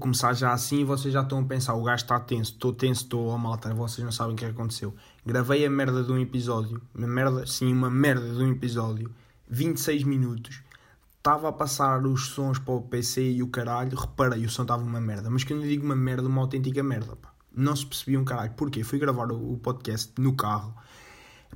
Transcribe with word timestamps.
começar 0.00 0.32
já 0.32 0.52
assim 0.52 0.80
e 0.80 0.84
vocês 0.84 1.14
já 1.14 1.20
estão 1.22 1.40
a 1.40 1.44
pensar, 1.44 1.74
o 1.74 1.82
gajo 1.84 2.02
está 2.02 2.18
tenso, 2.18 2.52
estou 2.52 2.72
tenso, 2.72 3.04
estou 3.04 3.30
a 3.32 3.38
malta, 3.38 3.72
vocês 3.72 4.04
não 4.04 4.10
sabem 4.10 4.34
o 4.34 4.36
que 4.36 4.44
é 4.44 4.48
aconteceu. 4.48 4.94
Gravei 5.24 5.64
a 5.64 5.70
merda 5.70 6.02
de 6.02 6.10
um 6.10 6.18
episódio, 6.18 6.82
uma 6.94 7.06
merda, 7.06 7.46
sim, 7.46 7.72
uma 7.72 7.90
merda 7.90 8.28
de 8.34 8.42
um 8.42 8.50
episódio, 8.50 9.14
26 9.48 10.04
minutos, 10.04 10.62
estava 11.18 11.48
a 11.48 11.52
passar 11.52 12.04
os 12.06 12.28
sons 12.28 12.58
para 12.58 12.74
o 12.74 12.82
PC 12.82 13.32
e 13.32 13.42
o 13.42 13.48
caralho, 13.48 13.96
reparei, 13.96 14.44
o 14.44 14.50
som 14.50 14.62
estava 14.62 14.82
uma 14.82 15.00
merda, 15.00 15.28
mas 15.28 15.44
quando 15.44 15.62
eu 15.62 15.68
digo 15.68 15.84
uma 15.84 15.96
merda, 15.96 16.26
uma 16.26 16.40
autêntica 16.40 16.82
merda, 16.82 17.14
pá. 17.14 17.30
Não 17.52 17.74
se 17.74 17.84
percebia 17.84 18.18
um 18.18 18.24
caralho. 18.24 18.52
Porquê? 18.52 18.84
Fui 18.84 18.98
gravar 18.98 19.30
o, 19.32 19.54
o 19.54 19.58
podcast 19.58 20.12
no 20.18 20.34
carro, 20.34 20.74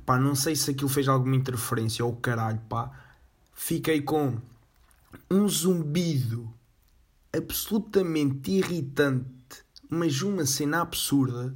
pá, 0.05 0.19
não 0.19 0.35
sei 0.35 0.55
se 0.55 0.71
aquilo 0.71 0.89
fez 0.89 1.07
alguma 1.07 1.35
interferência 1.35 2.05
ou 2.05 2.15
caralho, 2.15 2.61
pá. 2.69 2.91
Fiquei 3.53 4.01
com 4.01 4.37
um 5.31 5.47
zumbido 5.47 6.53
absolutamente 7.37 8.51
irritante, 8.51 9.63
mas 9.89 10.21
uma 10.21 10.45
cena 10.45 10.81
absurda 10.81 11.55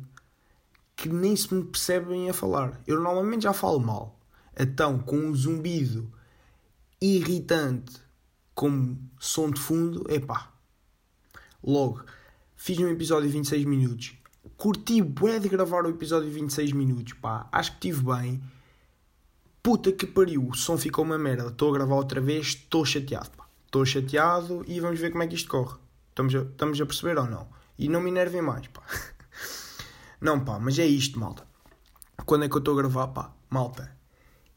que 0.95 1.07
nem 1.07 1.35
se 1.35 1.53
me 1.53 1.63
percebem 1.63 2.29
a 2.29 2.33
falar. 2.33 2.81
Eu 2.85 2.99
normalmente 2.99 3.43
já 3.43 3.53
falo 3.53 3.79
mal. 3.79 4.19
Então, 4.57 4.99
com 4.99 5.17
um 5.17 5.33
zumbido 5.33 6.11
irritante 7.01 8.01
como 8.53 8.99
som 9.17 9.49
de 9.49 9.61
fundo, 9.61 10.05
epá. 10.09 10.51
Logo, 11.63 12.03
fiz 12.57 12.77
um 12.79 12.89
episódio 12.89 13.27
de 13.27 13.33
26 13.33 13.63
minutos. 13.63 14.13
Curti 14.57 15.01
bué 15.01 15.39
de 15.39 15.47
gravar 15.47 15.85
o 15.85 15.89
episódio 15.89 16.27
de 16.27 16.35
26 16.35 16.73
minutos, 16.73 17.13
pá. 17.13 17.47
Acho 17.51 17.71
que 17.71 17.87
estive 17.87 18.03
bem. 18.03 18.43
Puta 19.63 19.93
que 19.93 20.05
pariu, 20.05 20.49
o 20.49 20.53
som 20.53 20.77
ficou 20.77 21.05
uma 21.05 21.17
merda. 21.17 21.47
Estou 21.47 21.69
a 21.69 21.73
gravar 21.73 21.95
outra 21.95 22.19
vez, 22.19 22.47
estou 22.47 22.85
chateado, 22.85 23.31
estou 23.69 23.85
chateado 23.85 24.65
e 24.67 24.79
vamos 24.79 24.99
ver 24.99 25.11
como 25.11 25.23
é 25.23 25.27
que 25.27 25.35
isto 25.35 25.49
corre. 25.49 25.77
Estamos 26.09 26.33
a, 26.33 26.39
estamos 26.39 26.81
a 26.81 26.85
perceber 26.85 27.17
ou 27.19 27.27
não? 27.27 27.47
E 27.77 27.87
não 27.87 28.01
me 28.01 28.09
enervem 28.09 28.41
mais, 28.41 28.67
pá. 28.67 28.81
Não, 30.19 30.43
pá, 30.43 30.59
mas 30.59 30.77
é 30.77 30.85
isto, 30.85 31.17
malta. 31.17 31.47
Quando 32.25 32.43
é 32.43 32.49
que 32.49 32.55
eu 32.55 32.59
estou 32.59 32.73
a 32.73 32.77
gravar, 32.81 33.07
pá? 33.07 33.33
Malta, 33.49 33.89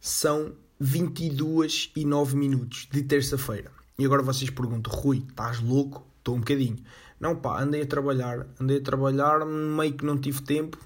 são 0.01 0.57
22 0.81 1.93
e 1.95 2.05
9 2.05 2.37
minutos 2.37 2.89
de 2.91 3.01
terça-feira. 3.05 3.71
E 3.97 4.05
agora 4.05 4.25
vocês 4.25 4.51
perguntam, 4.51 4.93
Rui, 4.93 5.25
estás 5.29 5.61
louco? 5.61 6.05
Estou 6.19 6.35
um 6.35 6.41
bocadinho. 6.41 6.83
Não, 7.21 7.37
pá, 7.37 7.63
andei 7.63 7.83
a 7.83 7.87
trabalhar. 7.87 8.45
Andei 8.61 8.79
a 8.79 8.83
trabalhar, 8.83 9.47
meio 9.47 9.93
que 9.93 10.05
não 10.05 10.19
tive 10.19 10.43
tempo. 10.43 10.77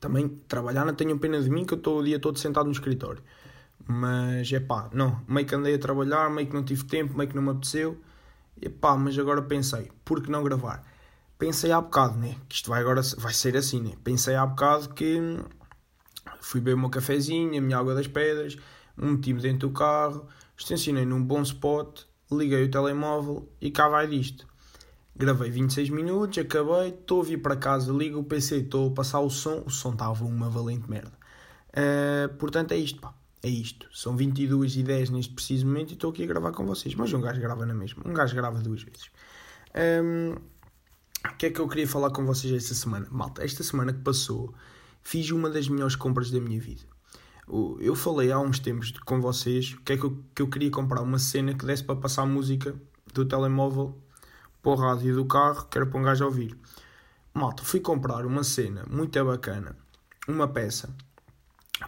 Também, 0.00 0.26
trabalhar 0.48 0.84
não 0.84 0.94
tenho 0.94 1.16
pena 1.20 1.40
de 1.40 1.48
mim, 1.48 1.64
que 1.64 1.74
eu 1.74 1.78
estou 1.78 2.00
o 2.00 2.02
dia 2.02 2.18
todo 2.18 2.40
sentado 2.40 2.66
no 2.66 2.72
escritório. 2.72 3.22
Mas 3.86 4.52
é 4.52 4.60
pá, 4.60 4.88
não, 4.92 5.20
meio 5.26 5.46
que 5.46 5.54
andei 5.54 5.74
a 5.74 5.78
trabalhar, 5.78 6.30
meio 6.30 6.46
que 6.46 6.54
não 6.54 6.62
tive 6.64 6.84
tempo, 6.84 7.16
meio 7.16 7.28
que 7.28 7.36
não 7.36 7.42
me 7.42 7.50
apeteceu. 7.50 8.00
E 8.60 8.68
pá, 8.68 8.96
mas 8.96 9.18
agora 9.18 9.42
pensei, 9.42 9.90
por 10.04 10.22
que 10.22 10.30
não 10.30 10.44
gravar? 10.44 10.84
Pensei 11.38 11.72
há 11.72 11.80
bocado, 11.80 12.18
né? 12.18 12.36
Que 12.48 12.56
isto 12.56 12.68
vai 12.68 12.80
agora 12.80 13.00
vai 13.16 13.32
ser 13.32 13.56
assim, 13.56 13.80
né? 13.80 13.92
Pensei 14.04 14.34
há 14.34 14.44
bocado 14.44 14.90
que 14.90 15.38
fui 16.40 16.60
beber 16.60 16.74
o 16.74 16.78
meu 16.78 16.90
cafezinho, 16.90 17.58
a 17.58 17.60
minha 17.62 17.78
água 17.78 17.94
das 17.94 18.06
pedras, 18.06 18.56
meti-me 18.96 19.40
dentro 19.40 19.68
do 19.68 19.74
carro, 19.74 20.28
estacionei 20.56 21.06
num 21.06 21.22
bom 21.22 21.42
spot, 21.42 22.02
liguei 22.30 22.64
o 22.64 22.70
telemóvel 22.70 23.48
e 23.60 23.70
cá 23.70 23.88
vai 23.88 24.06
disto. 24.06 24.46
Gravei 25.16 25.50
26 25.50 25.90
minutos, 25.90 26.38
acabei, 26.38 26.90
estou 26.90 27.22
a 27.22 27.24
vir 27.24 27.38
para 27.38 27.56
casa, 27.56 27.92
ligo 27.92 28.20
o 28.20 28.24
PC, 28.24 28.58
estou 28.58 28.90
a 28.90 28.94
passar 28.94 29.20
o 29.20 29.30
som, 29.30 29.62
o 29.66 29.70
som 29.70 29.92
estava 29.92 30.24
uma 30.24 30.48
valente 30.50 30.88
merda. 30.88 31.12
Uh, 31.70 32.34
portanto 32.36 32.72
é 32.72 32.76
isto, 32.76 33.00
pá 33.00 33.14
é 33.42 33.48
isto. 33.48 33.88
São 33.92 34.16
22 34.16 34.76
e 34.76 34.82
10 34.82 35.10
neste 35.10 35.32
preciso 35.32 35.66
momento 35.66 35.90
e 35.90 35.94
estou 35.94 36.10
aqui 36.10 36.24
a 36.24 36.26
gravar 36.26 36.52
com 36.52 36.66
vocês. 36.66 36.94
Mas 36.94 37.12
um 37.12 37.20
gajo 37.20 37.40
grava 37.40 37.64
na 37.64 37.74
mesma. 37.74 38.02
Um 38.06 38.12
gajo 38.12 38.34
grava 38.34 38.58
duas 38.60 38.82
vezes. 38.82 39.10
Um, 40.04 40.34
o 41.26 41.36
que 41.36 41.46
é 41.46 41.50
que 41.50 41.60
eu 41.60 41.68
queria 41.68 41.86
falar 41.86 42.10
com 42.10 42.24
vocês 42.24 42.52
esta 42.52 42.74
semana? 42.74 43.06
Malta, 43.10 43.44
esta 43.44 43.62
semana 43.62 43.92
que 43.92 44.00
passou, 44.00 44.54
fiz 45.02 45.30
uma 45.30 45.48
das 45.48 45.68
melhores 45.68 45.96
compras 45.96 46.30
da 46.30 46.40
minha 46.40 46.60
vida. 46.60 46.82
Eu 47.80 47.96
falei 47.96 48.30
há 48.30 48.38
uns 48.38 48.60
tempos 48.60 48.92
com 49.04 49.20
vocês 49.20 49.74
que 49.84 49.94
é 49.94 49.96
que 49.96 50.04
eu, 50.04 50.22
que 50.34 50.42
eu 50.42 50.48
queria 50.48 50.70
comprar 50.70 51.02
uma 51.02 51.18
cena 51.18 51.52
que 51.52 51.66
desse 51.66 51.82
para 51.82 51.96
passar 51.96 52.24
música 52.24 52.74
do 53.12 53.24
telemóvel 53.24 53.98
para 54.62 54.70
o 54.70 54.74
rádio 54.76 55.16
do 55.16 55.24
carro, 55.24 55.66
que 55.66 55.76
era 55.76 55.86
para 55.86 55.98
um 55.98 56.02
gajo 56.02 56.24
ouvir. 56.24 56.56
Malta, 57.34 57.64
fui 57.64 57.80
comprar 57.80 58.24
uma 58.24 58.44
cena 58.44 58.84
muito 58.88 59.24
bacana, 59.24 59.76
uma 60.28 60.46
peça 60.46 60.94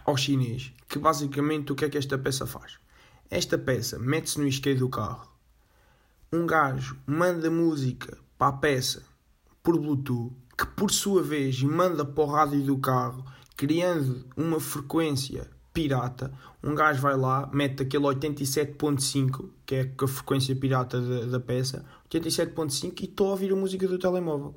ao 0.05 0.17
chinês 0.17 0.73
que 0.87 0.99
basicamente 0.99 1.71
o 1.71 1.75
que 1.75 1.85
é 1.85 1.89
que 1.89 1.97
esta 1.97 2.17
peça 2.17 2.45
faz? 2.45 2.77
Esta 3.29 3.57
peça 3.57 3.97
mete-se 3.97 4.39
no 4.39 4.47
isqueiro 4.47 4.79
do 4.79 4.89
carro, 4.89 5.27
um 6.31 6.45
gajo 6.45 6.97
manda 7.05 7.49
música 7.49 8.17
para 8.37 8.47
a 8.47 8.53
peça 8.53 9.03
por 9.61 9.79
Bluetooth, 9.79 10.33
que 10.57 10.65
por 10.65 10.91
sua 10.91 11.23
vez 11.23 11.61
manda 11.61 12.03
para 12.03 12.23
o 12.23 12.27
rádio 12.27 12.61
do 12.63 12.77
carro, 12.77 13.25
criando 13.55 14.25
uma 14.35 14.59
frequência 14.59 15.49
pirata. 15.73 16.33
Um 16.63 16.75
gajo 16.75 17.01
vai 17.01 17.15
lá, 17.15 17.49
mete 17.53 17.83
aquele 17.83 18.03
87.5, 18.05 19.49
que 19.65 19.75
é 19.75 19.93
a 19.99 20.07
frequência 20.07 20.55
pirata 20.55 20.99
da, 20.99 21.25
da 21.25 21.39
peça, 21.39 21.85
87.5 22.09 23.01
e 23.01 23.05
estou 23.05 23.27
a 23.27 23.31
ouvir 23.31 23.51
a 23.51 23.55
música 23.55 23.87
do 23.87 23.97
telemóvel. 23.97 24.55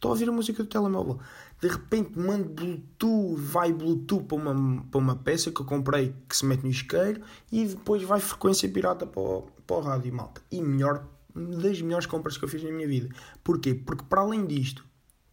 Estou 0.00 0.08
a 0.08 0.12
ouvir 0.12 0.30
a 0.30 0.32
música 0.32 0.62
do 0.62 0.66
telemóvel. 0.66 1.20
De 1.60 1.68
repente 1.68 2.18
mando 2.18 2.48
Bluetooth, 2.48 3.36
vai 3.36 3.70
Bluetooth 3.70 4.24
para 4.24 4.38
uma, 4.38 4.82
para 4.84 4.98
uma 4.98 5.14
peça 5.14 5.50
que 5.50 5.60
eu 5.60 5.66
comprei 5.66 6.14
que 6.26 6.34
se 6.34 6.46
mete 6.46 6.62
no 6.62 6.70
isqueiro 6.70 7.20
e 7.52 7.66
depois 7.66 8.02
vai 8.02 8.18
frequência 8.18 8.66
pirata 8.66 9.06
para 9.06 9.20
o, 9.20 9.42
para 9.66 9.76
o 9.76 9.80
rádio, 9.80 10.14
malta. 10.14 10.40
E 10.50 10.62
melhor, 10.62 11.06
das 11.34 11.82
melhores 11.82 12.06
compras 12.06 12.38
que 12.38 12.44
eu 12.46 12.48
fiz 12.48 12.62
na 12.62 12.70
minha 12.70 12.88
vida. 12.88 13.14
Porquê? 13.44 13.74
Porque 13.74 14.02
para 14.08 14.22
além 14.22 14.46
disto, 14.46 14.86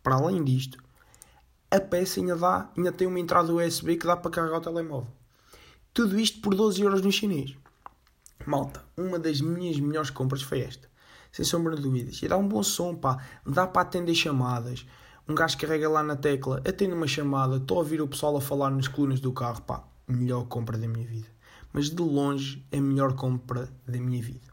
para 0.04 0.16
além 0.16 0.44
disto, 0.44 0.84
a 1.72 1.80
peça 1.80 2.20
ainda 2.20 2.36
dá, 2.36 2.70
ainda 2.76 2.92
tem 2.92 3.08
uma 3.08 3.22
entrada 3.22 3.54
USB 3.54 3.96
que 3.96 4.06
dá 4.06 4.18
para 4.18 4.32
carregar 4.32 4.58
o 4.58 4.62
telemóvel. 4.62 5.08
Tudo 5.94 6.20
isto 6.20 6.42
por 6.42 6.54
12 6.54 6.82
euros 6.82 7.02
no 7.02 7.10
chinês. 7.10 7.56
Malta, 8.46 8.84
uma 8.98 9.18
das 9.18 9.40
minhas 9.40 9.80
melhores 9.80 10.10
compras 10.10 10.42
foi 10.42 10.60
esta 10.60 10.87
sem 11.32 11.46
sombra 11.46 11.76
de 11.76 11.82
dúvidas. 11.82 12.22
E 12.22 12.28
dá 12.28 12.38
um 12.38 12.48
bom 12.48 12.64
som, 12.64 12.96
pá. 12.96 13.24
Dá 13.46 13.68
para 13.68 13.82
atender 13.82 14.16
chamadas. 14.16 14.86
Um 15.30 15.36
gajo 15.36 15.58
carrega 15.58 15.90
lá 15.90 16.02
na 16.02 16.16
tecla, 16.16 16.62
atende 16.66 16.94
uma 16.94 17.06
chamada, 17.06 17.58
estou 17.58 17.78
a 17.78 17.80
ouvir 17.82 18.02
o 18.02 18.08
pessoal 18.08 18.38
a 18.38 18.42
falar 18.42 18.70
nas 18.70 18.88
colunas 18.88 19.20
do 19.20 19.34
carro, 19.34 19.62
pá. 19.62 19.84
Melhor 20.08 20.46
compra 20.46 20.78
da 20.78 20.88
minha 20.88 21.06
vida. 21.06 21.28
Mas 21.74 21.90
de 21.90 22.02
longe, 22.02 22.66
a 22.72 22.80
melhor 22.80 23.14
compra 23.14 23.70
da 23.86 24.00
minha 24.00 24.24
vida. 24.24 24.48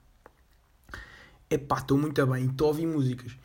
É 1.49 1.57
pá, 1.57 1.79
estou 1.79 1.97
muito 1.97 2.27
bem, 2.27 2.47
estou 2.47 2.67
a 2.67 2.69
ouvir 2.69 2.87
músicas. 2.87 3.37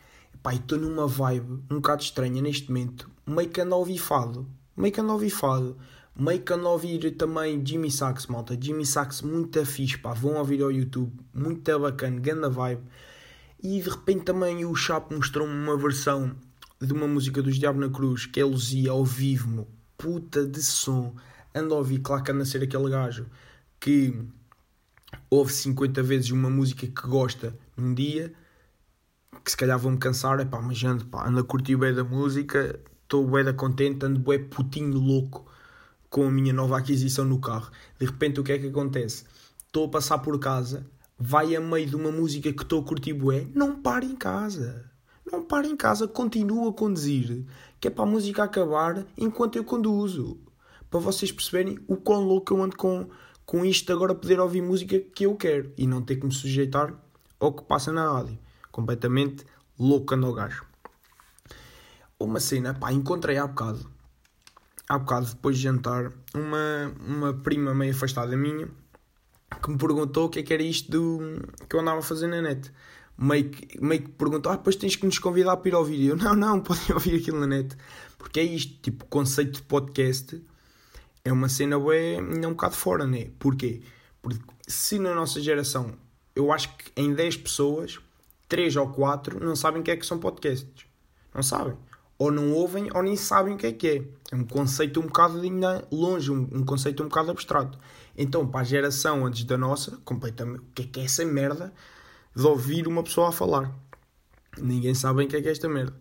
Pá, 0.42 0.56
estou 0.56 0.80
numa 0.80 1.06
vibe 1.06 1.64
um 1.70 1.76
bocado 1.76 2.02
estranha 2.02 2.42
neste 2.42 2.70
momento. 2.70 3.08
Meio 3.28 3.50
que 3.50 3.62
ando 3.62 3.76
a 3.76 3.78
ouvir 3.78 4.00
fado. 4.00 4.48
Meio 4.76 4.92
que 4.92 5.00
ando 5.00 5.12
a 5.12 5.14
ouvir 5.14 5.30
fado. 5.30 5.78
Meio 6.16 6.42
que 6.42 6.52
ando 6.52 6.68
a 6.68 6.72
ouvir 6.72 7.12
também 7.12 7.64
Jimmy 7.64 7.92
Sax, 7.92 8.26
malta. 8.26 8.58
Jimmy 8.60 8.88
Sax, 8.88 9.22
muito 9.22 9.64
fixe, 9.66 10.00
pá. 10.00 10.14
Vão 10.14 10.38
ouvir 10.38 10.64
ao 10.64 10.72
YouTube. 10.72 11.14
Muito 11.32 11.80
bacana, 11.80 12.20
ganda 12.20 12.50
vibe. 12.50 12.82
E 13.62 13.82
de 13.82 13.90
repente 13.90 14.24
também 14.24 14.66
o 14.66 14.74
Chapo 14.74 15.14
mostrou-me 15.14 15.54
uma 15.54 15.78
versão 15.78 16.36
de 16.82 16.94
uma 16.94 17.08
música 17.08 17.42
dos 17.42 17.58
Diabo 17.58 17.80
na 17.80 17.90
Cruz 17.90 18.26
que 18.26 18.40
é 18.40 18.46
Luzia 18.46 18.92
ao 18.92 19.04
vivo, 19.04 19.50
meu. 19.50 19.68
puta 19.98 20.46
de 20.46 20.62
som. 20.64 21.14
Ando 21.54 21.74
a 21.74 21.78
ouvir, 21.78 22.00
claro 22.00 22.24
que 22.24 22.32
anda 22.32 22.44
a 22.44 22.46
ser 22.46 22.64
aquele 22.64 22.90
gajo 22.90 23.26
que 23.80 24.18
ouve 25.30 25.52
50 25.52 26.02
vezes 26.04 26.32
uma 26.32 26.50
música 26.50 26.88
que 26.88 27.08
gosta 27.08 27.58
num 27.76 27.94
dia, 27.94 28.34
que 29.44 29.52
se 29.52 29.58
calhar 29.58 29.78
vão-me 29.78 29.98
cansar, 29.98 30.40
é 30.40 30.46
pá, 30.46 30.62
mas 30.62 30.82
ando, 30.84 31.06
pá, 31.06 31.28
ando 31.28 31.40
a 31.40 31.44
curtir 31.44 31.76
bem 31.76 31.94
da 31.94 32.04
música, 32.04 32.80
estou 33.04 33.28
bem 33.28 33.44
da 33.44 33.54
contente, 33.54 34.06
ando 34.06 34.20
bem 34.20 34.44
putinho 34.44 34.98
louco 34.98 35.46
com 36.10 36.28
a 36.28 36.32
minha 36.32 36.54
nova 36.54 36.78
aquisição 36.78 37.26
no 37.26 37.40
carro. 37.40 37.72
De 38.00 38.06
repente 38.06 38.40
o 38.40 38.44
que 38.44 38.54
é 38.54 38.60
que 38.60 38.68
acontece? 38.68 39.26
Estou 39.66 39.86
a 39.86 39.90
passar 39.90 40.20
por 40.20 40.40
casa 40.40 40.86
vai 41.20 41.54
a 41.54 41.60
meio 41.60 41.86
de 41.86 41.96
uma 41.98 42.12
música 42.12 42.54
que 42.54 42.64
estou 42.64 42.82
a 42.82 42.86
curtir 42.86 43.14
bué, 43.14 43.46
não 43.54 43.76
para 43.82 44.06
em 44.06 44.16
casa. 44.16 44.90
Não 45.30 45.44
para 45.44 45.68
em 45.68 45.76
casa, 45.76 46.08
continua 46.08 46.70
a 46.70 46.74
conduzir, 46.74 47.46
que 47.80 47.90
é 47.90 47.92
para 47.92 48.06
a 48.06 48.08
música 48.08 48.44
acabar 48.44 49.06
enquanto 49.18 49.58
eu 49.58 49.64
conduzo. 49.66 50.40
Para 50.90 51.00
vocês 51.00 51.32
perceberem 51.32 51.78
o 51.88 51.98
quão 51.98 52.24
louco 52.24 52.54
eu 52.54 52.64
ando 52.64 52.76
com, 52.78 53.10
com 53.46 53.66
isto 53.66 53.92
agora 53.92 54.16
poder 54.16 54.40
ouvir 54.40 54.62
música 54.62 54.98
que 54.98 55.26
eu 55.26 55.36
quero 55.36 55.72
e 55.78 55.86
não 55.86 56.02
ter 56.02 56.16
que 56.16 56.26
me 56.26 56.34
sujeitar 56.34 56.94
ao 57.40 57.54
que 57.54 57.64
passa 57.64 57.92
na 57.92 58.12
rádio. 58.12 58.40
Completamente 58.72 59.46
louco 59.78 60.16
ando 60.16 60.26
ao 60.26 60.34
gajo. 60.34 60.66
Uma 62.18 62.40
cena, 62.40 62.74
pá, 62.74 62.92
encontrei 62.92 63.38
há 63.38 63.46
bocado, 63.46 63.90
há 64.88 64.98
bocado 64.98 65.28
depois 65.28 65.58
de 65.58 65.64
jantar, 65.64 66.12
uma, 66.34 66.94
uma 67.06 67.34
prima 67.34 67.74
meio 67.74 67.94
afastada 67.94 68.36
minha, 68.36 68.68
que 69.56 69.70
me 69.70 69.78
perguntou 69.78 70.26
o 70.26 70.30
que 70.30 70.40
é 70.40 70.44
que 70.44 70.54
era 70.54 70.64
isto 70.64 70.92
do, 70.92 71.42
que 71.68 71.76
eu 71.76 71.80
andava 71.80 72.00
a 72.00 72.04
fazer 72.04 72.28
na 72.28 72.42
net. 72.42 72.72
Meio 73.18 73.50
que, 73.50 73.82
meio 73.82 74.02
que 74.04 74.10
perguntou, 74.10 74.52
ah, 74.52 74.56
depois 74.56 74.76
tens 74.76 74.96
que 74.96 75.06
nos 75.06 75.20
convidar 75.20 75.58
para 75.58 75.70
ir 75.70 75.76
ouvir. 75.76 76.00
E 76.00 76.08
eu, 76.08 76.16
não, 76.16 76.36
não, 76.36 76.60
podem 76.62 76.94
ouvir 76.94 77.20
aquilo 77.20 77.40
na 77.40 77.48
net. 77.48 77.76
Porque 78.18 78.40
é 78.40 78.44
isto, 78.44 78.82
tipo, 78.82 79.06
conceito 79.06 79.54
de 79.54 79.62
podcast 79.64 80.42
é 81.24 81.32
uma 81.32 81.50
cena 81.50 81.78
ué, 81.78 82.18
ainda 82.18 82.48
um 82.48 82.52
bocado 82.52 82.76
fora, 82.76 83.06
né? 83.06 83.30
Porquê? 83.40 83.82
Porque 84.22 84.40
se 84.68 85.00
na 85.00 85.14
nossa 85.14 85.42
geração, 85.42 85.94
eu 86.36 86.52
acho 86.52 86.76
que 86.76 86.92
em 86.96 87.14
10 87.14 87.38
pessoas, 87.38 88.00
3 88.48 88.76
ou 88.78 88.90
4 88.90 89.44
não 89.44 89.56
sabem 89.56 89.82
o 89.82 89.84
que 89.84 89.92
é 89.92 89.98
que 89.98 90.06
são 90.06 90.20
podcasts. 90.20 90.86
Não 91.34 91.44
sabem. 91.44 91.76
Ou 92.20 92.30
não 92.32 92.52
ouvem 92.52 92.90
ou 92.94 93.02
nem 93.02 93.16
sabem 93.16 93.56
o 93.56 93.58
que 93.58 93.66
é 93.66 93.72
que 93.72 93.88
é. 93.88 94.04
É 94.32 94.36
um 94.36 94.44
conceito 94.44 95.00
um 95.00 95.08
bocado 95.08 95.40
ainda 95.40 95.88
longe, 95.90 96.30
um, 96.30 96.48
um 96.52 96.66
conceito 96.66 97.02
um 97.02 97.08
bocado 97.08 97.32
abstrato. 97.32 97.80
Então, 98.18 98.46
para 98.46 98.60
a 98.60 98.64
geração 98.66 99.26
antes 99.26 99.46
da 99.46 99.58
nossa, 99.58 99.98
completamente, 100.04 100.60
o 100.60 100.72
que 100.76 100.82
é 100.82 100.86
que 100.86 101.00
é 101.00 101.06
essa 101.06 101.24
merda 101.26 101.74
de 102.36 102.46
ouvir 102.46 102.88
uma 102.88 103.02
pessoa 103.02 103.30
a 103.30 103.32
falar? 103.32 103.74
Ninguém 104.58 104.94
sabe 104.94 105.24
o 105.24 105.28
que 105.28 105.38
é 105.38 105.42
que 105.42 105.48
é 105.48 105.52
esta 105.52 105.70
merda. 105.70 105.96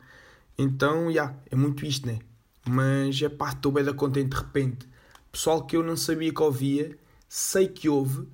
Então, 0.59 1.05
já, 1.05 1.11
yeah, 1.11 1.37
é 1.53 1.55
muito 1.55 1.87
isto, 1.87 2.09
né? 2.09 2.19
Mas, 2.69 3.23
é 3.23 3.29
pá, 3.29 3.51
estou 3.51 3.71
bem 3.71 3.85
da 3.85 3.95
contente 3.95 4.31
de 4.31 4.37
repente. 4.37 4.89
Pessoal 5.31 5.65
que 5.65 5.77
eu 5.77 5.85
não 5.85 5.97
sabia 5.97 6.35
que 6.35 6.43
ouvia, 6.43 6.99
sei 7.29 7.69
que 7.69 7.89
ouve, 7.89 8.27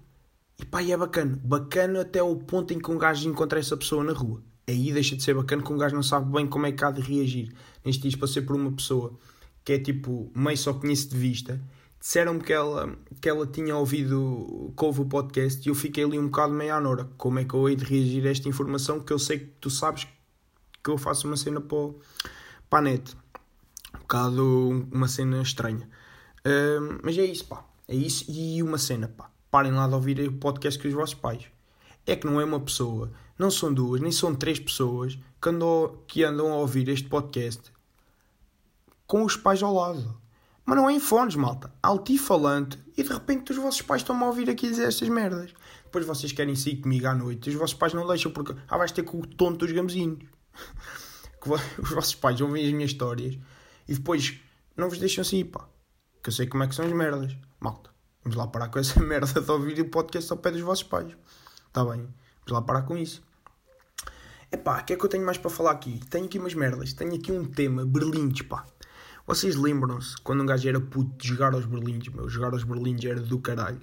e 0.59 0.65
pá, 0.65 0.83
é 0.83 0.97
bacana. 0.97 1.39
Bacana 1.45 2.01
até 2.01 2.23
o 2.23 2.37
ponto 2.37 2.73
em 2.73 2.79
que 2.79 2.91
um 2.91 2.97
gajo 2.97 3.29
encontra 3.29 3.59
essa 3.59 3.77
pessoa 3.77 4.03
na 4.03 4.13
rua. 4.13 4.43
Aí 4.67 4.93
deixa 4.93 5.15
de 5.15 5.23
ser 5.23 5.35
bacana 5.35 5.63
que 5.63 5.73
um 5.73 5.79
gajo 5.79 5.95
não 5.95 6.03
sabe 6.03 6.33
bem 6.33 6.47
como 6.47 6.67
é 6.67 6.73
que 6.73 6.85
há 6.85 6.91
de 6.91 7.01
reagir. 7.01 7.53
Neste 7.85 8.03
dias 8.03 8.15
passei 8.15 8.43
por 8.43 8.57
uma 8.57 8.73
pessoa 8.73 9.19
que 9.65 9.73
é 9.73 9.79
tipo, 9.79 10.31
meio 10.35 10.57
só 10.57 10.75
conheço 10.75 11.09
de 11.11 11.17
vista. 11.17 11.61
Disseram-me 11.99 12.41
que 12.41 12.53
ela, 12.53 12.95
que 13.21 13.29
ela 13.29 13.47
tinha 13.47 13.77
ouvido, 13.77 14.73
que 14.77 14.85
o 14.85 15.05
podcast 15.07 15.67
e 15.67 15.71
eu 15.71 15.75
fiquei 15.75 16.05
ali 16.05 16.19
um 16.19 16.27
bocado 16.27 16.53
meio 16.53 16.75
à 16.75 16.81
nora. 16.81 17.09
Como 17.17 17.39
é 17.39 17.45
que 17.45 17.55
eu 17.55 17.69
hei 17.69 17.77
de 17.77 17.85
reagir 17.85 18.27
a 18.27 18.31
esta 18.31 18.49
informação 18.49 19.01
que 19.01 19.13
eu 19.13 19.19
sei 19.19 19.39
que 19.39 19.47
tu 19.61 19.71
sabes 19.71 20.07
que 20.83 20.91
eu 20.91 20.99
faço 20.99 21.27
uma 21.27 21.37
cena 21.37 21.63
para, 21.63 21.95
para 22.69 22.79
a 22.81 22.83
net. 22.83 23.17
Um 23.95 23.99
bocado 24.01 24.89
uma 24.93 25.09
cena 25.09 25.41
estranha. 25.41 25.89
Uh, 26.41 27.01
mas 27.03 27.17
é 27.17 27.25
isso, 27.25 27.47
pá. 27.47 27.65
É 27.89 27.95
isso 27.95 28.31
e 28.31 28.63
uma 28.63 28.77
cena, 28.77 29.09
pá. 29.09 29.31
Parem 29.51 29.73
lá 29.73 29.89
de 29.89 29.95
ouvir 29.95 30.21
o 30.21 30.33
podcast 30.33 30.81
com 30.81 30.87
os 30.87 30.95
vossos 30.95 31.15
pais. 31.15 31.45
É 32.07 32.15
que 32.15 32.27
não 32.27 32.39
é 32.39 32.45
uma 32.45 32.61
pessoa, 32.61 33.11
não 33.39 33.51
são 33.51 33.73
duas, 33.73 34.01
nem 34.01 34.13
são 34.13 34.35
três 34.35 34.59
pessoas 34.59 35.19
que 35.41 35.49
andam, 35.49 35.99
que 36.07 36.25
andam 36.25 36.53
a 36.53 36.57
ouvir 36.57 36.89
este 36.89 37.09
podcast 37.09 37.73
com 39.07 39.25
os 39.25 39.37
pais 39.37 39.63
ao 39.63 39.75
lado. 39.75 40.17
Mas 40.65 40.77
não 40.77 40.89
é 40.89 40.95
em 40.95 41.01
fones, 41.01 41.37
malta. 41.37 41.71
Altifalante 41.83 42.79
e 42.97 43.03
de 43.03 43.13
repente 43.13 43.53
os 43.53 43.59
vossos 43.59 43.83
pais 43.83 44.01
estão 44.01 44.19
a 44.23 44.27
ouvir 44.27 44.49
aqui 44.49 44.69
dizer 44.69 44.89
estas 44.89 45.09
merdas. 45.09 45.53
Depois 45.85 46.07
vocês 46.07 46.33
querem 46.33 46.55
sair 46.55 46.77
comigo 46.77 47.07
à 47.07 47.15
noite 47.15 47.51
os 47.51 47.57
vossos 47.57 47.75
pais 47.75 47.93
não 47.93 48.07
deixam 48.07 48.33
porque 48.33 48.55
ah, 48.69 48.79
vais 48.79 48.93
ter 48.93 49.03
com 49.03 49.21
o 49.21 49.27
tonto 49.27 49.67
dos 49.67 49.73
gamezinhos. 49.73 50.25
os 51.79 51.91
vossos 51.91 52.15
pais 52.15 52.41
ouvem 52.41 52.67
as 52.67 52.73
minhas 52.73 52.93
histórias 52.93 53.39
e 53.87 53.95
depois 53.95 54.41
não 54.77 54.89
vos 54.89 54.99
deixam 54.99 55.23
sair, 55.23 55.45
pá. 55.45 55.69
Que 56.23 56.31
eu 56.31 56.33
sei 56.33 56.47
como 56.47 56.63
é 56.63 56.69
que 56.69 56.75
são 56.75 56.87
as 56.87 56.93
merdas. 56.93 57.37
Malta, 57.61 57.91
vamos 58.23 58.37
lá 58.37 58.47
parar 58.47 58.69
com 58.69 58.79
essa 58.79 58.99
merda 59.05 59.41
de 59.41 59.51
ouvir 59.51 59.79
o 59.81 59.91
podcast 59.91 60.33
ao 60.33 60.39
pé 60.39 60.51
dos 60.51 60.63
vossos 60.63 60.85
pais. 60.85 61.15
Está 61.69 61.85
bem? 61.85 62.09
Vamos 62.47 62.61
lá 62.61 62.63
parar 62.63 62.83
com 62.83 62.97
isso. 62.97 63.23
Epá, 64.53 64.81
o 64.81 64.85
que 64.85 64.93
é 64.93 64.97
que 64.97 65.05
eu 65.05 65.09
tenho 65.09 65.25
mais 65.25 65.37
para 65.37 65.51
falar 65.51 65.73
aqui? 65.73 66.01
Tenho 66.09 66.27
aqui 66.27 66.39
umas 66.39 66.55
merdas. 66.55 66.93
Tenho 66.93 67.15
aqui 67.15 67.33
um 67.33 67.45
tema, 67.45 67.85
berlindes, 67.85 68.43
pá. 68.43 68.65
Vocês 69.27 69.57
lembram-se 69.57 70.17
quando 70.23 70.43
um 70.43 70.47
gajo 70.47 70.69
era 70.69 70.79
puto 70.79 71.17
de 71.17 71.27
jogar 71.27 71.55
aos 71.55 71.65
berlindes, 71.65 72.15
meu? 72.15 72.29
Jogar 72.29 72.53
aos 72.53 72.63
berlindes 72.63 73.11
era 73.11 73.21
do 73.21 73.39
caralho. 73.39 73.81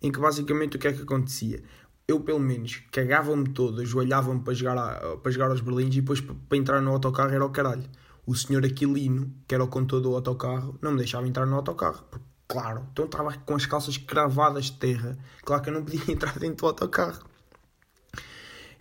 Em 0.00 0.12
que 0.12 0.20
basicamente 0.20 0.76
o 0.76 0.78
que 0.78 0.86
é 0.86 0.92
que 0.92 1.02
acontecia? 1.02 1.62
Eu, 2.06 2.20
pelo 2.20 2.38
menos, 2.38 2.82
cagava-me 2.90 3.48
todo, 3.48 3.82
ajoelhava-me 3.82 4.40
para 4.40 4.54
jogar, 4.54 4.78
a, 4.78 5.16
para 5.16 5.30
jogar 5.32 5.50
aos 5.50 5.60
berlindes 5.60 5.98
e 5.98 6.00
depois 6.00 6.20
para 6.20 6.56
entrar 6.56 6.80
no 6.80 6.92
autocarro 6.92 7.30
era 7.30 7.44
o 7.44 7.50
caralho. 7.50 7.84
O 8.24 8.34
senhor 8.34 8.64
Aquilino, 8.64 9.30
que 9.46 9.54
era 9.54 9.64
o 9.64 9.68
condutor 9.68 10.00
do 10.00 10.14
autocarro, 10.14 10.78
não 10.80 10.92
me 10.92 10.98
deixava 10.98 11.26
entrar 11.26 11.44
no 11.44 11.56
autocarro. 11.56 12.04
Porque, 12.10 12.24
claro, 12.46 12.86
então 12.92 13.04
estava 13.04 13.36
com 13.38 13.56
as 13.56 13.66
calças 13.66 13.98
cravadas 13.98 14.66
de 14.66 14.78
terra. 14.78 15.18
Claro 15.44 15.62
que 15.62 15.68
eu 15.68 15.74
não 15.74 15.84
podia 15.84 16.00
entrar 16.10 16.38
dentro 16.38 16.58
do 16.58 16.66
autocarro. 16.66 17.27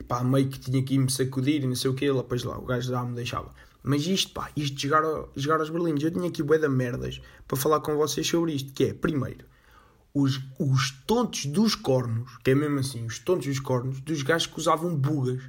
Pá, 0.07 0.23
meio 0.23 0.47
que 0.47 0.59
tinha 0.59 0.81
que 0.81 0.95
ir 0.95 0.99
me 0.99 1.11
sacudir 1.11 1.63
e 1.63 1.67
não 1.67 1.75
sei 1.75 1.91
o 1.91 1.93
que, 1.93 2.11
depois 2.11 2.43
lá, 2.43 2.57
o 2.57 2.65
gajo 2.65 2.89
já 2.89 3.03
me 3.03 3.13
deixava. 3.13 3.51
Mas 3.83 4.05
isto, 4.05 4.33
pá, 4.33 4.49
isto 4.55 4.75
de 4.75 4.81
jogar, 4.83 5.59
aos 5.59 5.69
berlindes, 5.69 6.03
eu 6.03 6.11
tinha 6.11 6.27
aqui 6.27 6.43
bué 6.43 6.57
da 6.57 6.69
merdas 6.69 7.21
para 7.47 7.57
falar 7.57 7.79
com 7.79 7.95
vocês 7.95 8.27
sobre 8.27 8.53
isto, 8.53 8.73
que 8.73 8.85
é, 8.85 8.93
primeiro, 8.93 9.45
os, 10.13 10.41
os 10.59 10.91
tontos 11.05 11.45
dos 11.45 11.75
cornos, 11.75 12.37
que 12.43 12.51
é 12.51 12.55
mesmo 12.55 12.79
assim, 12.79 13.05
os 13.05 13.19
tontos 13.19 13.47
dos 13.47 13.59
cornos, 13.59 14.01
dos 14.01 14.21
gajos 14.23 14.47
que 14.47 14.59
usavam 14.59 14.95
bugas. 14.95 15.41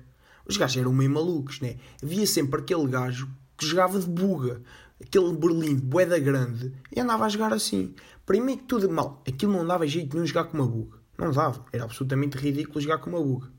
Os 0.47 0.57
gajos 0.57 0.77
eram 0.77 0.93
meio 0.93 1.11
malucos, 1.11 1.61
né? 1.61 1.77
Havia 2.03 2.27
sempre 2.27 2.61
aquele 2.61 2.87
gajo 2.87 3.29
que 3.57 3.67
jogava 3.67 3.99
de 3.99 4.07
buga, 4.07 4.63
aquele 5.03 5.33
berlim 5.35 5.75
de 5.75 5.83
boeda 5.83 6.19
grande, 6.19 6.73
e 6.95 7.01
andava 7.01 7.27
a 7.27 7.29
jogar 7.29 7.53
assim. 7.53 7.95
Primeiro 8.25 8.61
que 8.61 8.67
tudo 8.67 8.91
mal, 8.91 9.23
aquilo 9.27 9.53
não 9.53 9.67
dava 9.67 9.87
jeito 9.87 10.17
não 10.17 10.25
jogar 10.25 10.45
com 10.45 10.59
uma 10.59 10.67
buga. 10.67 10.99
Não 11.19 11.33
dava, 11.33 11.65
era 11.73 11.85
absolutamente 11.85 12.39
ridículo 12.39 12.81
jogar 12.81 12.99
com 12.99 13.11
uma 13.11 13.21
buga. 13.21 13.58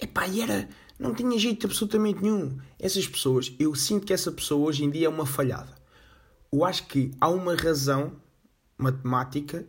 Epá, 0.00 0.26
e 0.26 0.40
era 0.40 0.68
não 0.98 1.14
tinha 1.14 1.38
jeito 1.38 1.66
absolutamente 1.66 2.22
nenhum. 2.22 2.58
Essas 2.78 3.06
pessoas, 3.06 3.52
eu 3.58 3.74
sinto 3.74 4.06
que 4.06 4.12
essa 4.12 4.30
pessoa 4.30 4.66
hoje 4.66 4.84
em 4.84 4.90
dia 4.90 5.06
é 5.06 5.08
uma 5.08 5.26
falhada. 5.26 5.74
Eu 6.52 6.64
acho 6.64 6.86
que 6.86 7.10
há 7.20 7.28
uma 7.28 7.54
razão 7.56 8.20
matemática, 8.78 9.66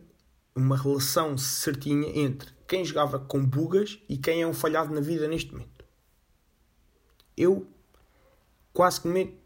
uma 0.54 0.76
relação 0.76 1.36
certinha 1.36 2.08
entre 2.18 2.48
quem 2.66 2.84
jogava 2.84 3.18
com 3.18 3.44
bugas 3.44 3.98
e 4.08 4.16
quem 4.16 4.42
é 4.42 4.46
um 4.46 4.54
falhado 4.54 4.94
na 4.94 5.00
vida 5.00 5.26
neste 5.26 5.52
momento. 5.52 5.84
Eu 7.36 7.66
quase 8.72 9.00
que 9.00 9.08
meto 9.08 9.36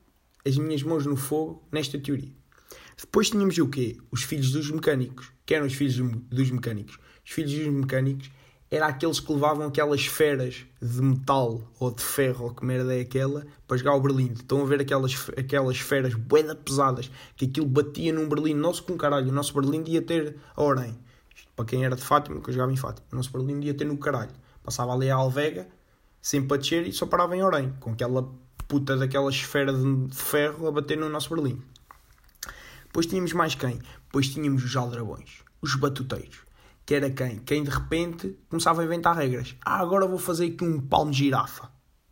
as 0.47 0.57
minhas 0.57 0.83
mãos 0.83 1.07
no 1.07 1.17
fogo 1.17 1.67
nesta 1.73 1.99
teoria. 1.99 2.33
Depois 2.97 3.31
tínhamos 3.31 3.57
o 3.57 3.69
quê? 3.69 3.97
Os 4.11 4.23
filhos 4.23 4.53
dos 4.53 4.71
mecânicos. 4.71 5.33
Quem 5.47 5.57
eram 5.57 5.67
os 5.67 5.75
filhos 5.75 5.97
dos 5.97 6.51
mecânicos? 6.51 6.99
Os 7.25 7.31
filhos 7.33 7.53
dos 7.53 7.67
mecânicos 7.67 8.31
era 8.71 8.87
aqueles 8.87 9.19
que 9.19 9.33
levavam 9.33 9.67
aquelas 9.67 10.01
esferas 10.01 10.65
de 10.81 11.03
metal 11.03 11.61
ou 11.81 11.91
de 11.91 12.03
ferro, 12.03 12.45
ou 12.45 12.55
que 12.55 12.65
merda 12.65 12.97
é 12.97 13.01
aquela, 13.01 13.45
para 13.67 13.77
jogar 13.77 13.97
o 13.97 14.01
Berlim. 14.01 14.33
Estão 14.33 14.63
a 14.63 14.65
ver 14.65 14.81
aquelas, 14.81 15.29
aquelas 15.37 15.77
esferas 15.77 16.15
bué 16.15 16.55
pesadas, 16.55 17.11
que 17.37 17.47
aquilo 17.47 17.67
batia 17.67 18.13
num 18.13 18.29
Berlim. 18.29 18.55
Nosso 18.55 18.85
com 18.85 18.97
caralho, 18.97 19.29
o 19.29 19.33
nosso 19.33 19.53
Berlim 19.61 19.83
ia 19.89 20.01
ter 20.01 20.37
a 20.55 20.63
Orem. 20.63 20.97
Para 21.57 21.65
quem 21.65 21.85
era 21.85 21.97
de 21.97 22.03
Fátima, 22.03 22.41
que 22.41 22.49
eu 22.49 22.55
jogava 22.55 22.73
em 22.73 22.77
Fátima, 22.77 23.09
o 23.13 23.17
nosso 23.17 23.33
Berlim 23.33 23.61
ia 23.65 23.75
ter 23.75 23.85
no 23.85 23.99
caralho. 23.99 24.31
Passava 24.63 24.93
ali 24.93 25.11
a 25.11 25.17
Alvega, 25.17 25.67
sempre 26.23 26.55
a 26.55 26.57
descer 26.57 26.87
e 26.87 26.93
só 26.93 27.07
parava 27.07 27.37
em 27.37 27.43
Orem, 27.43 27.75
com 27.81 27.91
aquela 27.91 28.33
puta 28.69 28.97
daquela 28.97 29.31
esfera 29.31 29.73
de 29.73 30.15
ferro 30.15 30.69
a 30.69 30.71
bater 30.71 30.97
no 30.97 31.09
nosso 31.09 31.35
Berlim. 31.35 31.61
Depois 32.85 33.07
tínhamos 33.07 33.33
mais 33.33 33.57
quem? 33.57 33.81
Depois 34.07 34.29
tínhamos 34.29 34.65
os 34.65 34.77
aldrabões, 34.77 35.43
os 35.61 35.75
batuteiros 35.75 36.50
que 36.85 36.95
era 36.95 37.11
quem? 37.11 37.39
Quem 37.39 37.63
de 37.63 37.71
repente 37.71 38.37
começava 38.49 38.83
a 38.83 38.85
inventar 38.85 39.17
regras. 39.17 39.57
Ah, 39.65 39.81
agora 39.81 40.07
vou 40.07 40.19
fazer 40.19 40.47
aqui 40.47 40.65
um 40.65 40.81
palmo 40.81 41.11
de 41.11 41.19
girafa. 41.19 41.71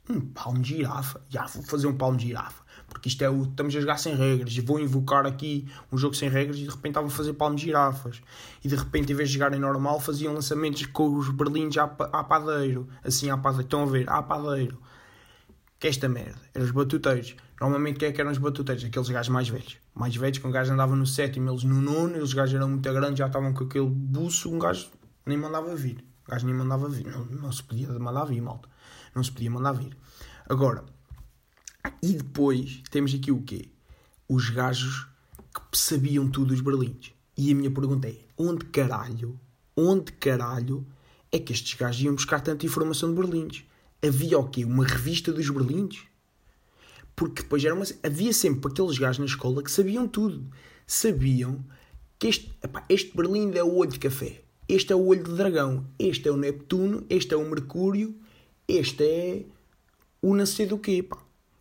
Um 0.08 0.20
palmo 0.20 0.60
de 0.60 0.76
girafa? 0.76 1.20
Já 1.28 1.46
vou 1.46 1.62
fazer 1.62 1.86
um 1.86 1.96
palmo 1.96 2.16
de 2.16 2.28
girafa. 2.28 2.62
Porque 2.88 3.08
isto 3.08 3.22
é 3.22 3.28
o. 3.28 3.42
Estamos 3.42 3.76
a 3.76 3.80
jogar 3.80 3.98
sem 3.98 4.14
regras. 4.14 4.56
E 4.56 4.60
vou 4.60 4.80
invocar 4.80 5.26
aqui 5.26 5.68
um 5.92 5.98
jogo 5.98 6.14
sem 6.14 6.28
regras 6.28 6.56
e 6.56 6.62
de 6.62 6.68
repente 6.68 6.88
estava 6.88 7.06
a 7.06 7.10
fazer 7.10 7.34
palmo 7.34 7.56
de 7.56 7.64
girafas. 7.64 8.22
E 8.64 8.68
de 8.68 8.74
repente, 8.74 9.12
em 9.12 9.16
vez 9.16 9.28
de 9.28 9.34
jogarem 9.34 9.60
normal, 9.60 10.00
faziam 10.00 10.32
lançamentos 10.32 10.86
com 10.86 11.16
os 11.16 11.28
berlindes 11.28 11.76
à, 11.76 11.84
à 11.84 12.24
padeiro. 12.24 12.88
Assim, 13.04 13.28
à 13.30 13.36
padeiro. 13.36 13.64
Estão 13.64 13.82
a 13.82 13.86
ver? 13.86 14.08
À 14.08 14.22
padeiro. 14.22 14.80
Que 15.78 15.86
é 15.86 15.90
esta 15.90 16.08
merda. 16.08 16.40
Eram 16.54 16.64
os 16.64 16.72
batuteiros. 16.72 17.36
Normalmente, 17.60 17.98
quem 17.98 18.08
é 18.08 18.12
que 18.12 18.20
eram 18.20 18.30
os 18.30 18.38
batuteiros? 18.38 18.84
Aqueles 18.84 19.08
gajos 19.08 19.28
mais 19.28 19.48
velhos 19.48 19.78
mais 19.98 20.14
velhos, 20.14 20.38
que 20.38 20.46
um 20.46 20.50
gajo 20.50 20.72
andava 20.72 20.94
no 20.94 21.04
sétimo, 21.04 21.50
eles 21.50 21.64
no 21.64 21.80
nono, 21.82 22.16
eles 22.16 22.32
gajos 22.32 22.54
eram 22.54 22.68
muito 22.68 22.92
grandes, 22.92 23.18
já 23.18 23.26
estavam 23.26 23.52
com 23.52 23.64
aquele 23.64 23.88
buço, 23.88 24.48
um 24.48 24.58
gajo 24.58 24.88
nem 25.26 25.36
mandava 25.36 25.74
vir. 25.74 26.04
O 26.24 26.30
gajo 26.30 26.46
nem 26.46 26.54
mandava 26.54 26.88
vir. 26.88 27.06
Não, 27.06 27.24
não 27.24 27.50
se 27.50 27.62
podia 27.64 27.88
mandar 27.98 28.24
vir, 28.24 28.40
malta. 28.40 28.68
Não 29.12 29.24
se 29.24 29.32
podia 29.32 29.50
mandar 29.50 29.72
vir. 29.72 29.96
Agora, 30.48 30.84
e 32.00 32.12
depois 32.12 32.82
temos 32.90 33.12
aqui 33.12 33.32
o 33.32 33.42
quê? 33.42 33.70
Os 34.28 34.50
gajos 34.50 35.08
que 35.72 35.76
sabiam 35.76 36.30
tudo 36.30 36.48
dos 36.48 36.60
berlindes. 36.60 37.12
E 37.36 37.50
a 37.50 37.54
minha 37.54 37.70
pergunta 37.70 38.08
é: 38.08 38.16
onde 38.36 38.66
caralho, 38.66 39.38
onde 39.76 40.12
caralho 40.12 40.86
é 41.32 41.38
que 41.40 41.52
estes 41.52 41.74
gajos 41.74 42.02
iam 42.02 42.14
buscar 42.14 42.40
tanta 42.40 42.64
informação 42.64 43.12
de 43.12 43.20
berlindes? 43.20 43.64
Havia 44.04 44.38
o 44.38 44.48
quê? 44.48 44.64
Uma 44.64 44.86
revista 44.86 45.32
dos 45.32 45.50
berlindes? 45.50 46.02
Porque 47.16 47.42
depois 47.42 47.64
era 47.64 47.74
uma, 47.74 47.84
havia 48.02 48.32
sempre 48.32 48.70
aqueles 48.70 48.96
gajos 48.96 49.18
na 49.18 49.24
escola 49.24 49.62
que 49.62 49.70
sabiam 49.70 50.06
tudo. 50.06 50.46
Sabiam 50.86 51.64
que 52.18 52.28
este, 52.28 52.52
epá, 52.62 52.84
este 52.88 53.16
Berlim 53.16 53.52
é 53.54 53.62
o 53.62 53.74
olho 53.74 53.90
de 53.90 53.98
café, 53.98 54.42
este 54.68 54.92
é 54.92 54.96
o 54.96 55.04
olho 55.04 55.24
de 55.24 55.32
dragão, 55.34 55.86
este 55.98 56.28
é 56.28 56.32
o 56.32 56.36
Neptuno, 56.36 57.04
este 57.10 57.34
é 57.34 57.36
o 57.36 57.48
Mercúrio, 57.48 58.14
este 58.66 59.02
é 59.02 59.44
o 60.22 60.34
nascer 60.34 60.68
do 60.68 60.78
quê. 60.78 61.04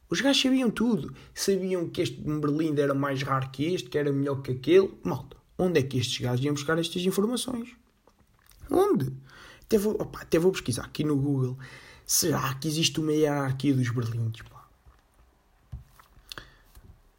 Os 0.09 0.21
gajos 0.21 0.41
sabiam 0.41 0.69
tudo. 0.69 1.13
Sabiam 1.33 1.89
que 1.89 2.01
este 2.01 2.21
Berlim 2.21 2.75
era 2.77 2.93
mais 2.93 3.21
raro 3.23 3.49
que 3.49 3.65
este, 3.65 3.89
que 3.89 3.97
era 3.97 4.11
melhor 4.11 4.41
que 4.41 4.51
aquele. 4.51 4.91
Malta, 5.03 5.37
onde 5.57 5.79
é 5.79 5.83
que 5.83 5.97
estes 5.97 6.19
gajos 6.19 6.45
iam 6.45 6.53
buscar 6.53 6.77
estas 6.79 7.01
informações? 7.03 7.75
Onde? 8.69 9.11
Até 9.63 9.77
vou, 9.77 9.97
até 10.01 10.39
vou 10.39 10.51
pesquisar 10.51 10.85
aqui 10.85 11.03
no 11.03 11.17
Google. 11.17 11.57
Será 12.09 12.53
que 12.53 12.69
existe 12.69 13.01
uma 13.01 13.11
hierarquia 13.11 13.75
dos 13.75 13.89
Berlins? 13.89 14.41
Pá? 14.49 14.65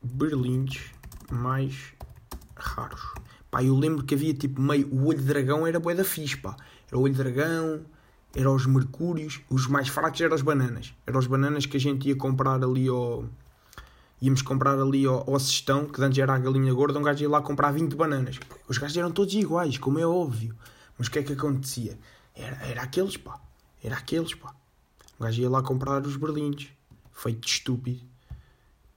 berlindes 0.02 0.90
mais 1.30 1.92
raros. 2.56 3.12
Pá, 3.50 3.62
eu 3.62 3.76
lembro 3.76 4.02
que 4.02 4.14
havia 4.14 4.32
tipo 4.32 4.62
meio. 4.62 4.88
O 4.90 5.08
olho 5.08 5.18
de 5.18 5.24
dragão 5.24 5.66
era 5.66 5.78
bué 5.78 5.94
da 5.94 6.04
fixe, 6.04 6.38
pá. 6.38 6.56
Era 6.86 6.96
o 6.96 7.02
olho 7.02 7.12
de 7.12 7.22
dragão, 7.22 7.84
Era 8.34 8.50
os 8.50 8.64
mercúrios, 8.64 9.40
os 9.50 9.66
mais 9.66 9.88
fracos 9.88 10.22
eram 10.22 10.34
as 10.34 10.40
bananas. 10.40 10.94
Eram 11.06 11.18
as 11.18 11.26
bananas 11.26 11.66
que 11.66 11.76
a 11.76 11.80
gente 11.80 12.08
ia 12.08 12.16
comprar 12.16 12.62
ali 12.62 12.88
ao. 12.88 13.26
Íamos 14.22 14.40
comprar 14.40 14.78
ali 14.78 15.04
ao, 15.04 15.30
ao 15.30 15.38
cestão, 15.38 15.84
que 15.84 16.02
antes 16.02 16.18
era 16.18 16.34
a 16.34 16.38
galinha 16.38 16.72
gorda, 16.72 16.98
um 16.98 17.02
gajo 17.02 17.22
ia 17.22 17.28
lá 17.28 17.42
comprar 17.42 17.72
20 17.72 17.94
bananas. 17.94 18.40
Os 18.66 18.78
gajos 18.78 18.96
eram 18.96 19.12
todos 19.12 19.34
iguais, 19.34 19.76
como 19.76 19.98
é 19.98 20.06
óbvio. 20.06 20.56
Mas 20.96 21.08
o 21.08 21.10
que 21.10 21.18
é 21.18 21.22
que 21.22 21.34
acontecia? 21.34 21.98
Era, 22.34 22.56
era 22.66 22.82
aqueles, 22.82 23.18
pá. 23.18 23.38
Era 23.84 23.96
aqueles, 23.96 24.34
pá. 24.34 24.54
O 25.18 25.24
gajo 25.24 25.42
ia 25.42 25.50
lá 25.50 25.62
comprar 25.62 26.06
os 26.06 26.16
berlindes. 26.16 26.70
Feito 27.12 27.40
de 27.40 27.48
estúpido. 27.48 28.06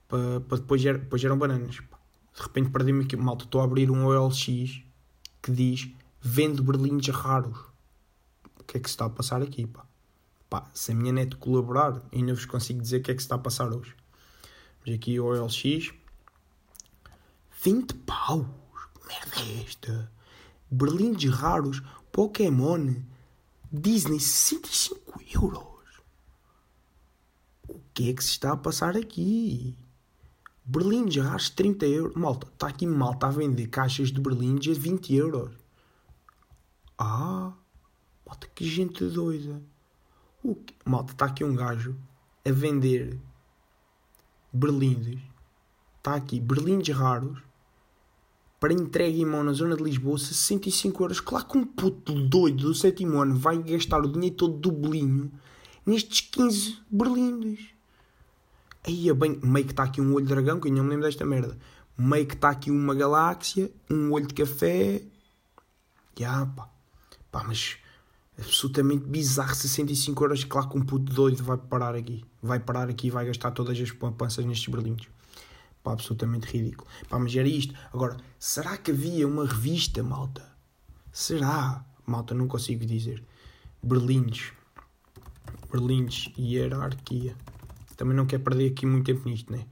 Para, 0.06 0.38
depois, 0.56 0.84
era, 0.84 0.98
depois 0.98 1.22
eram 1.24 1.36
bananas. 1.36 1.76
De 1.76 2.42
repente 2.42 2.70
perdi-me 2.70 3.04
aqui. 3.04 3.16
Malta, 3.16 3.44
estou 3.44 3.60
a 3.60 3.64
abrir 3.64 3.90
um 3.90 4.06
OLX 4.06 4.46
que 5.42 5.50
diz 5.50 5.90
vendo 6.20 6.62
berlindes 6.62 7.14
raros. 7.14 7.58
O 8.60 8.64
que 8.64 8.76
é 8.76 8.80
que 8.80 8.88
se 8.88 8.94
está 8.94 9.06
a 9.06 9.10
passar 9.10 9.42
aqui, 9.42 9.66
pá? 9.66 9.84
Pá, 10.48 10.70
se 10.72 10.92
a 10.92 10.94
minha 10.94 11.12
net 11.12 11.34
colaborar, 11.36 12.00
ainda 12.12 12.34
vos 12.34 12.44
consigo 12.44 12.80
dizer 12.80 12.98
o 12.98 13.02
que 13.02 13.10
é 13.10 13.14
que 13.14 13.22
se 13.22 13.26
está 13.26 13.34
a 13.34 13.38
passar 13.38 13.72
hoje. 13.72 13.94
Mas 14.84 14.94
aqui 14.94 15.18
o 15.18 15.24
OLX. 15.24 15.92
20 17.64 17.94
paus. 18.06 18.46
Merda 19.08 19.40
é 19.40 19.62
esta? 19.62 20.12
Berlindes 20.70 21.32
raros, 21.32 21.82
Pokémon, 22.10 22.94
Disney, 23.70 24.20
65 24.20 25.20
euros. 25.34 25.71
Que 27.94 28.10
é 28.10 28.12
que 28.14 28.24
se 28.24 28.30
está 28.30 28.52
a 28.52 28.56
passar 28.56 28.96
aqui? 28.96 29.76
Berlindes 30.64 31.22
raros, 31.22 31.50
30 31.50 31.86
euros. 31.86 32.16
Malta, 32.16 32.46
está 32.46 32.68
aqui 32.68 32.86
malta 32.86 33.26
a 33.26 33.30
vender 33.30 33.66
caixas 33.66 34.10
de 34.10 34.20
berlindes 34.20 34.76
a 34.76 34.80
20 34.80 35.14
euros. 35.14 35.50
Ah, 36.96 37.52
malta, 38.26 38.48
que 38.54 38.64
gente 38.64 39.04
doida. 39.04 39.60
O 40.42 40.54
que... 40.54 40.74
Malta, 40.84 41.12
está 41.12 41.26
aqui 41.26 41.44
um 41.44 41.54
gajo 41.54 41.96
a 42.44 42.50
vender 42.50 43.18
berlindes. 44.52 45.20
Está 45.98 46.14
aqui, 46.14 46.40
berlindes 46.40 46.94
raros 46.94 47.42
para 48.62 48.72
entrega 48.72 49.18
em 49.18 49.24
mão 49.24 49.42
na 49.42 49.52
zona 49.52 49.76
de 49.76 49.82
Lisboa, 49.82 50.16
65 50.16 51.02
euros. 51.02 51.20
Claro 51.20 51.46
que 51.46 51.58
um 51.58 51.64
puto 51.64 52.14
doido 52.28 52.68
do 52.68 52.74
sétimo 52.74 53.20
ano 53.20 53.36
vai 53.36 53.60
gastar 53.60 53.98
o 53.98 54.06
dinheiro 54.06 54.36
todo 54.36 54.56
do 54.56 54.70
bolinho 54.70 55.32
nestes 55.84 56.20
15 56.20 56.78
berlindes. 56.88 57.72
Aí 58.84 59.08
é 59.08 59.14
bem, 59.14 59.38
meio 59.42 59.64
que 59.64 59.72
está 59.72 59.84
aqui 59.84 60.00
um 60.00 60.12
olho 60.12 60.26
de 60.26 60.34
dragão, 60.34 60.58
que 60.58 60.68
eu 60.68 60.72
não 60.72 60.82
me 60.82 60.90
lembro 60.90 61.06
desta 61.06 61.24
merda. 61.24 61.56
Meio 61.96 62.26
que 62.26 62.34
está 62.34 62.50
aqui 62.50 62.70
uma 62.70 62.94
galáxia, 62.94 63.70
um 63.88 64.10
olho 64.10 64.26
de 64.26 64.34
café. 64.34 65.02
Já, 66.18 66.46
pá. 66.46 66.68
Pá, 67.30 67.44
mas 67.44 67.76
absolutamente 68.38 69.04
bizarro, 69.06 69.54
65 69.54 70.24
euros. 70.24 70.44
Claro 70.44 70.68
que 70.68 70.78
um 70.78 70.84
puto 70.84 71.12
doido 71.12 71.44
vai 71.44 71.56
parar 71.56 71.94
aqui. 71.94 72.24
Vai 72.42 72.58
parar 72.58 72.88
aqui 72.88 73.06
e 73.06 73.10
vai 73.10 73.24
gastar 73.26 73.52
todas 73.52 73.80
as 73.80 73.90
poupanças 73.92 74.44
nestes 74.44 74.72
berlindes. 74.72 75.08
Pá, 75.82 75.92
absolutamente 75.92 76.46
ridículo. 76.46 76.88
Pá, 77.08 77.18
mas 77.18 77.34
era 77.36 77.48
isto. 77.48 77.74
Agora, 77.92 78.16
será 78.38 78.76
que 78.76 78.90
havia 78.90 79.28
uma 79.28 79.46
revista, 79.46 80.02
malta? 80.02 80.44
Será? 81.12 81.84
Malta, 82.04 82.34
não 82.34 82.48
consigo 82.48 82.84
dizer. 82.84 83.22
Berlindes. 83.82 84.52
Berlindes. 85.70 86.32
Hierarquia. 86.36 87.36
Também 88.02 88.16
não 88.16 88.26
quero 88.26 88.42
perder 88.42 88.72
aqui 88.72 88.84
muito 88.84 89.06
tempo 89.06 89.28
nisto, 89.28 89.52
né? 89.52 89.64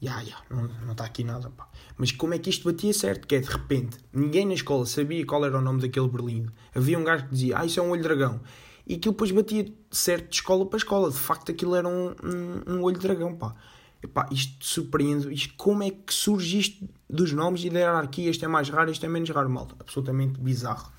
Ya, 0.00 0.20
ya, 0.20 0.36
não, 0.48 0.68
não 0.84 0.92
está 0.92 1.04
aqui 1.04 1.24
nada, 1.24 1.50
pá. 1.50 1.68
Mas 1.98 2.12
como 2.12 2.34
é 2.34 2.38
que 2.38 2.48
isto 2.48 2.70
batia 2.70 2.94
certo? 2.94 3.26
Que 3.26 3.34
é 3.34 3.40
de 3.40 3.50
repente, 3.50 3.98
ninguém 4.12 4.46
na 4.46 4.54
escola 4.54 4.86
sabia 4.86 5.26
qual 5.26 5.44
era 5.44 5.58
o 5.58 5.60
nome 5.60 5.80
daquele 5.80 6.06
berlindo. 6.06 6.52
Havia 6.72 6.96
um 6.96 7.02
gajo 7.02 7.24
que 7.24 7.30
dizia, 7.30 7.58
ah, 7.58 7.66
isso 7.66 7.80
é 7.80 7.82
um 7.82 7.90
olho 7.90 8.00
dragão. 8.00 8.40
E 8.86 8.94
aquilo 8.94 9.12
depois 9.12 9.32
batia 9.32 9.66
certo 9.90 10.28
de 10.28 10.36
escola 10.36 10.64
para 10.64 10.76
escola. 10.76 11.10
De 11.10 11.16
facto, 11.16 11.50
aquilo 11.50 11.74
era 11.74 11.88
um, 11.88 12.14
um, 12.22 12.74
um 12.74 12.82
olho 12.84 13.00
dragão, 13.00 13.34
pá. 13.34 13.56
Epá, 14.00 14.28
isto 14.30 14.64
surpreende, 14.64 15.34
isto, 15.34 15.52
como 15.56 15.82
é 15.82 15.90
que 15.90 16.14
surge 16.14 16.60
isto 16.60 16.88
dos 17.10 17.32
nomes 17.32 17.64
e 17.64 17.70
da 17.70 17.80
hierarquia? 17.80 18.30
Este 18.30 18.44
é 18.44 18.48
mais 18.48 18.68
raro, 18.68 18.88
este 18.88 19.04
é 19.04 19.08
menos 19.08 19.30
raro, 19.30 19.50
malta. 19.50 19.74
Absolutamente 19.80 20.38
bizarro. 20.40 20.92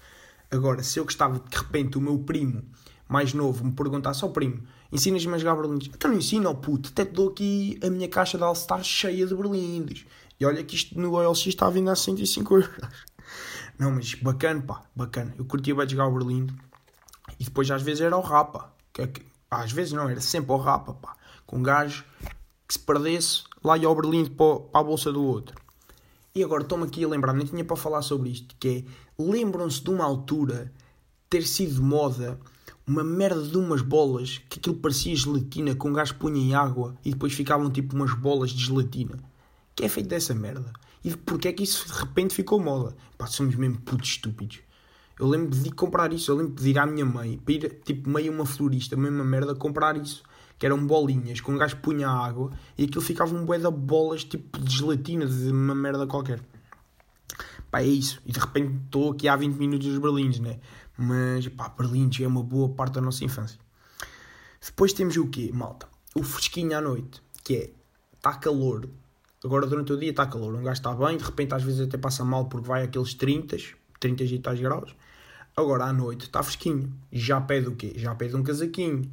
Agora, 0.51 0.83
se 0.83 0.99
eu 0.99 1.05
gostava 1.05 1.39
de, 1.39 1.49
de 1.49 1.55
repente 1.55 1.97
o 1.97 2.01
meu 2.01 2.19
primo 2.19 2.65
mais 3.13 3.31
novo 3.31 3.63
me 3.63 3.71
perguntasse 3.71 4.23
ao 4.23 4.31
primo, 4.31 4.63
ensinas-me 4.91 5.35
a 5.35 5.37
jogar 5.37 5.55
berlindes? 5.55 5.91
Então 5.93 6.09
não 6.09 6.17
ensino, 6.17 6.55
puto, 6.55 6.89
até 6.89 7.05
te 7.05 7.11
dou 7.11 7.29
aqui 7.29 7.77
a 7.83 7.89
minha 7.91 8.09
caixa 8.09 8.39
de 8.39 8.43
All-Star 8.43 8.83
cheia 8.83 9.27
de 9.27 9.35
berlindes. 9.35 10.07
E 10.39 10.45
olha 10.47 10.63
que 10.63 10.75
isto 10.75 10.99
no 10.99 11.13
OLX 11.13 11.45
está 11.45 11.69
vindo 11.69 11.91
a 11.91 11.95
105 11.95 12.55
euros. 12.55 12.71
Não, 13.77 13.91
mas 13.91 14.15
bacana, 14.15 14.63
pá, 14.63 14.81
bacana. 14.95 15.31
Eu 15.37 15.45
curtia 15.45 15.75
bem 15.75 15.87
jogar 15.87 16.07
o 16.07 16.11
berlinde. 16.11 16.55
E 17.39 17.43
depois 17.43 17.69
às 17.69 17.83
vezes 17.83 18.01
era 18.01 18.17
o 18.17 18.21
rapa. 18.21 18.73
Que 18.91 19.01
é 19.03 19.07
que, 19.07 19.23
às 19.49 19.71
vezes 19.71 19.93
não, 19.93 20.09
era 20.09 20.21
sempre 20.21 20.51
o 20.51 20.57
rapa, 20.57 20.93
pá. 20.93 21.15
Com 21.45 21.57
um 21.57 21.63
gajo 21.63 22.03
que 22.67 22.73
se 22.73 22.79
perdesse, 22.79 23.43
lá 23.63 23.77
ia 23.77 23.87
ao 23.87 23.95
Berlim 23.95 24.25
para, 24.25 24.61
a 24.73 24.83
bolsa 24.83 25.11
do 25.11 25.23
outro. 25.23 25.55
E 26.35 26.43
agora 26.43 26.63
estou-me 26.63 26.85
aqui 26.85 27.03
a 27.03 27.07
lembrar, 27.07 27.33
nem 27.33 27.45
tinha 27.45 27.63
para 27.63 27.75
falar 27.75 28.01
sobre 28.01 28.29
isto, 28.29 28.55
que 28.59 28.85
é, 28.87 29.21
lembram-se 29.21 29.83
de 29.83 29.89
uma 29.89 30.03
altura 30.03 30.71
ter 31.33 31.47
sido 31.47 31.81
moda 31.81 32.39
uma 32.85 33.03
merda 33.03 33.41
de 33.41 33.57
umas 33.57 33.81
bolas 33.81 34.39
que 34.47 34.59
aquilo 34.59 34.75
parecia 34.75 35.15
gelatina, 35.15 35.73
com 35.73 35.89
um 35.89 35.93
gajo 35.93 36.13
punha 36.13 36.39
em 36.39 36.53
água 36.53 36.95
e 37.03 37.09
depois 37.09 37.33
ficavam 37.33 37.71
tipo 37.71 37.95
umas 37.95 38.13
bolas 38.13 38.51
de 38.51 38.63
gelatina. 38.63 39.17
Que 39.75 39.85
é 39.85 39.89
feito 39.89 40.09
dessa 40.09 40.35
merda? 40.35 40.71
E 41.03 41.09
porquê 41.17 41.47
é 41.47 41.53
que 41.53 41.63
isso 41.63 41.87
de 41.87 41.99
repente 41.99 42.35
ficou 42.35 42.59
moda? 42.59 42.95
Pá, 43.17 43.25
somos 43.25 43.55
mesmo 43.55 43.81
putos 43.81 44.09
estúpidos. 44.09 44.59
Eu 45.19 45.27
lembro 45.27 45.57
de 45.57 45.71
comprar 45.71 46.13
isso, 46.13 46.29
eu 46.29 46.35
lembro 46.35 46.53
de 46.53 46.69
ir 46.69 46.77
à 46.77 46.85
minha 46.85 47.05
mãe, 47.05 47.39
para 47.43 47.53
ir 47.55 47.81
tipo 47.83 48.07
meio 48.11 48.31
uma 48.31 48.45
florista, 48.45 48.95
mesma 48.95 49.23
merda, 49.23 49.55
comprar 49.55 49.97
isso 49.97 50.21
que 50.59 50.67
eram 50.67 50.85
bolinhas, 50.85 51.41
com 51.41 51.53
um 51.53 51.57
gajo 51.57 51.77
punha 51.77 52.07
água 52.07 52.51
e 52.77 52.83
aquilo 52.83 53.01
ficava 53.01 53.35
um 53.35 53.43
bué 53.43 53.57
de 53.57 53.71
bolas 53.71 54.23
tipo 54.23 54.59
de 54.59 54.77
gelatina, 54.77 55.25
de 55.25 55.49
uma 55.49 55.73
merda 55.73 56.05
qualquer. 56.05 56.39
Pá, 57.73 57.81
é 57.81 57.87
isso. 57.87 58.21
E 58.23 58.31
de 58.31 58.39
repente 58.39 58.71
estou 58.85 59.13
aqui 59.13 59.27
há 59.27 59.35
20 59.35 59.55
minutos 59.55 59.87
dos 59.87 59.97
berlindes, 59.97 60.39
né? 60.39 60.59
Mas, 60.97 61.47
pá, 61.47 61.69
berlindes 61.69 62.23
é 62.23 62.27
uma 62.27 62.43
boa 62.43 62.69
parte 62.69 62.93
da 62.93 63.01
nossa 63.01 63.23
infância. 63.23 63.59
Depois 64.63 64.93
temos 64.93 65.17
o 65.17 65.27
quê, 65.27 65.51
malta? 65.53 65.87
O 66.15 66.23
fresquinho 66.23 66.77
à 66.77 66.81
noite, 66.81 67.21
que 67.43 67.55
é, 67.55 67.69
está 68.15 68.33
calor. 68.33 68.87
Agora 69.43 69.67
durante 69.67 69.91
o 69.91 69.97
dia 69.97 70.11
está 70.11 70.25
calor, 70.25 70.55
um 70.55 70.63
gajo 70.63 70.79
está 70.79 70.93
bem, 70.93 71.17
de 71.17 71.23
repente 71.23 71.53
às 71.53 71.63
vezes 71.63 71.81
até 71.81 71.97
passa 71.97 72.23
mal 72.23 72.45
porque 72.45 72.67
vai 72.67 72.83
aqueles 72.83 73.13
30, 73.13 73.57
30 73.99 74.23
e 74.23 74.39
tais 74.39 74.59
graus. 74.59 74.95
Agora 75.55 75.85
à 75.85 75.93
noite 75.93 76.25
está 76.25 76.41
fresquinho. 76.41 76.93
Já 77.11 77.41
pede 77.41 77.67
o 77.67 77.75
quê? 77.75 77.93
Já 77.97 78.15
pede 78.15 78.35
um 78.35 78.43
casaquinho 78.43 79.11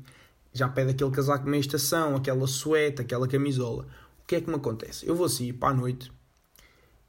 já 0.53 0.69
pede 0.69 0.91
aquele 0.91 1.11
casaco 1.11 1.49
meia 1.49 1.61
estação, 1.61 2.17
aquela 2.17 2.47
sueta, 2.47 3.03
aquela 3.03 3.29
camisola. 3.29 3.87
O 4.23 4.27
que 4.27 4.37
é 4.37 4.41
que 4.41 4.49
me 4.49 4.57
acontece? 4.57 5.07
Eu 5.07 5.15
vou 5.15 5.29
sair 5.29 5.53
para 5.53 5.71
a 5.71 5.75
noite 5.75 6.13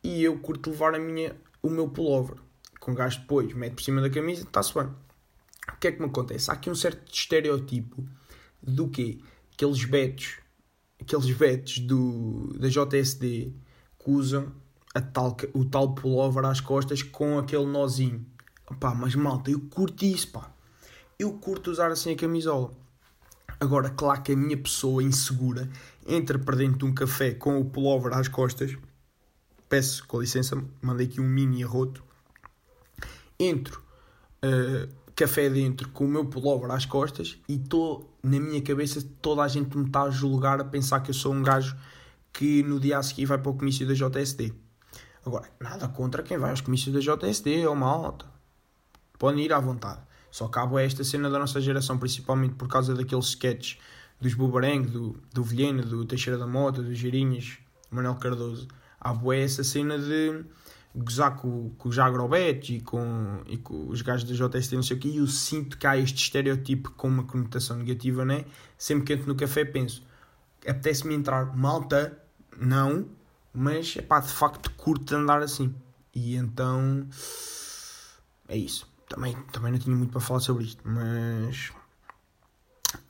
e 0.03 0.23
eu 0.23 0.37
curto 0.39 0.69
levar 0.69 0.95
a 0.95 0.99
minha, 0.99 1.35
o 1.61 1.69
meu 1.69 1.87
pullover. 1.87 2.37
Com 2.81 2.95
gás 2.95 3.15
depois, 3.15 3.53
mete 3.53 3.75
por 3.75 3.83
cima 3.83 4.01
da 4.01 4.09
camisa, 4.09 4.41
está-se 4.41 4.73
bem. 4.73 4.87
O 5.71 5.77
que 5.79 5.87
é 5.87 5.91
que 5.91 5.99
me 5.99 6.07
acontece? 6.07 6.49
Há 6.49 6.55
aqui 6.55 6.67
um 6.67 6.73
certo 6.73 7.13
estereotipo 7.13 8.03
do 8.61 8.89
quê? 8.89 9.19
Aqueles 9.53 9.85
betos, 9.85 10.39
aqueles 10.99 11.31
betos 11.31 11.77
do, 11.77 12.51
da 12.57 12.67
JSD 12.67 13.53
que 13.99 14.09
usam 14.09 14.51
a 14.95 14.99
tal, 14.99 15.37
o 15.53 15.63
tal 15.63 15.93
pullover 15.93 16.43
às 16.43 16.59
costas 16.59 17.03
com 17.03 17.37
aquele 17.37 17.67
nozinho. 17.67 18.25
Pá, 18.79 18.95
mas 18.95 19.13
malta, 19.13 19.51
eu 19.51 19.59
curto 19.59 20.03
isso, 20.03 20.29
pá. 20.29 20.51
Eu 21.19 21.33
curto 21.33 21.69
usar 21.69 21.91
assim 21.91 22.13
a 22.13 22.15
camisola. 22.15 22.71
Agora, 23.59 23.91
claro 23.91 24.23
que 24.23 24.31
a 24.31 24.35
minha 24.35 24.57
pessoa 24.57 25.03
insegura 25.03 25.69
entra 26.07 26.39
para 26.39 26.55
dentro 26.55 26.79
de 26.79 26.85
um 26.85 26.93
café 26.95 27.35
com 27.35 27.59
o 27.59 27.65
pullover 27.65 28.11
às 28.13 28.27
costas. 28.27 28.75
Peço, 29.69 30.03
com 30.07 30.19
licença, 30.19 30.59
mandei 30.81 31.05
aqui 31.05 31.21
um 31.21 31.27
mini 31.27 31.63
arroto. 31.63 32.03
Entro, 33.43 33.81
uh, 34.45 34.87
café 35.15 35.49
dentro, 35.49 35.89
com 35.89 36.05
o 36.05 36.07
meu 36.07 36.25
pullover 36.25 36.69
às 36.69 36.85
costas 36.85 37.39
e 37.47 37.55
estou, 37.55 38.15
na 38.21 38.39
minha 38.39 38.61
cabeça, 38.61 39.03
toda 39.19 39.41
a 39.41 39.47
gente 39.47 39.75
me 39.75 39.85
está 39.85 40.03
a 40.03 40.09
julgar, 40.11 40.61
a 40.61 40.63
pensar 40.63 40.99
que 40.99 41.09
eu 41.09 41.15
sou 41.15 41.33
um 41.33 41.41
gajo 41.41 41.75
que 42.31 42.61
no 42.63 42.79
dia 42.79 42.99
a 42.99 43.03
seguir 43.03 43.25
vai 43.25 43.37
para 43.37 43.51
o 43.51 43.55
comício 43.55 43.87
da 43.87 43.93
JSD. 43.93 44.53
Agora, 45.25 45.49
nada 45.59 45.87
contra 45.87 46.23
quem 46.23 46.37
vai 46.37 46.51
aos 46.51 46.61
comícios 46.61 46.93
da 46.93 46.99
JSD, 46.99 47.61
é 47.61 47.69
uma 47.69 47.87
alta. 47.87 48.25
Podem 49.17 49.43
ir 49.43 49.53
à 49.53 49.59
vontade. 49.59 50.01
Só 50.31 50.47
cabo 50.47 50.79
é 50.79 50.85
esta 50.85 51.03
cena 51.03 51.29
da 51.29 51.37
nossa 51.37 51.59
geração, 51.59 51.97
principalmente 51.97 52.55
por 52.55 52.67
causa 52.67 52.95
daqueles 52.95 53.25
sketches 53.25 53.77
dos 54.19 54.35
Bubarang, 54.35 54.87
do, 54.87 55.19
do 55.33 55.43
Vilhena, 55.43 55.81
do 55.81 56.05
Teixeira 56.05 56.37
da 56.37 56.47
Mota, 56.47 56.81
dos 56.81 56.97
Girinhas, 56.97 57.57
Manuel 57.89 58.15
Cardoso. 58.15 58.67
Há 58.99 59.13
boé 59.13 59.41
essa 59.41 59.63
cena 59.63 59.97
de 59.97 60.45
gozar 60.95 61.37
com, 61.37 61.69
com 61.77 61.89
os 61.89 61.95
e 62.69 62.81
com, 62.81 63.41
e 63.47 63.57
com 63.57 63.87
os 63.87 64.01
gajos 64.01 64.29
da 64.29 64.47
JST, 64.47 64.75
não 64.75 64.83
sei 64.83 64.97
o 64.97 64.99
quê, 64.99 65.07
e 65.07 65.17
eu 65.17 65.27
sinto 65.27 65.77
que 65.77 65.87
há 65.87 65.97
este 65.97 66.23
estereotipo 66.23 66.91
com 66.91 67.07
uma 67.07 67.23
conotação 67.23 67.77
negativa, 67.77 68.25
né? 68.25 68.45
Sempre 68.77 69.05
que 69.05 69.13
entro 69.13 69.27
no 69.27 69.35
café 69.35 69.63
penso, 69.63 70.03
apetece-me 70.67 71.15
entrar 71.15 71.55
malta, 71.55 72.17
não, 72.57 73.07
mas, 73.53 73.95
é 73.97 74.01
pá, 74.01 74.19
de 74.19 74.31
facto 74.31 74.71
curto 74.71 75.15
andar 75.15 75.41
assim. 75.41 75.73
E 76.13 76.35
então, 76.35 77.07
é 78.47 78.57
isso 78.57 78.91
também, 79.11 79.35
também 79.51 79.73
não 79.73 79.79
tinha 79.79 79.95
muito 79.95 80.11
para 80.11 80.21
falar 80.21 80.39
sobre 80.39 80.63
isto, 80.63 80.81
mas 80.87 81.71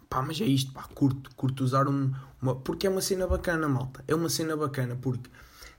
pá, 0.09 0.21
mas 0.21 0.41
é 0.41 0.45
isto, 0.45 0.71
pá, 0.73 0.83
curto, 0.95 1.29
curto 1.35 1.63
usar 1.63 1.87
um, 1.87 2.11
uma, 2.41 2.55
porque 2.55 2.87
é 2.87 2.89
uma 2.89 3.01
cena 3.01 3.27
bacana, 3.27 3.69
malta, 3.69 4.03
é 4.07 4.15
uma 4.15 4.29
cena 4.29 4.57
bacana, 4.57 4.97
porque 4.99 5.29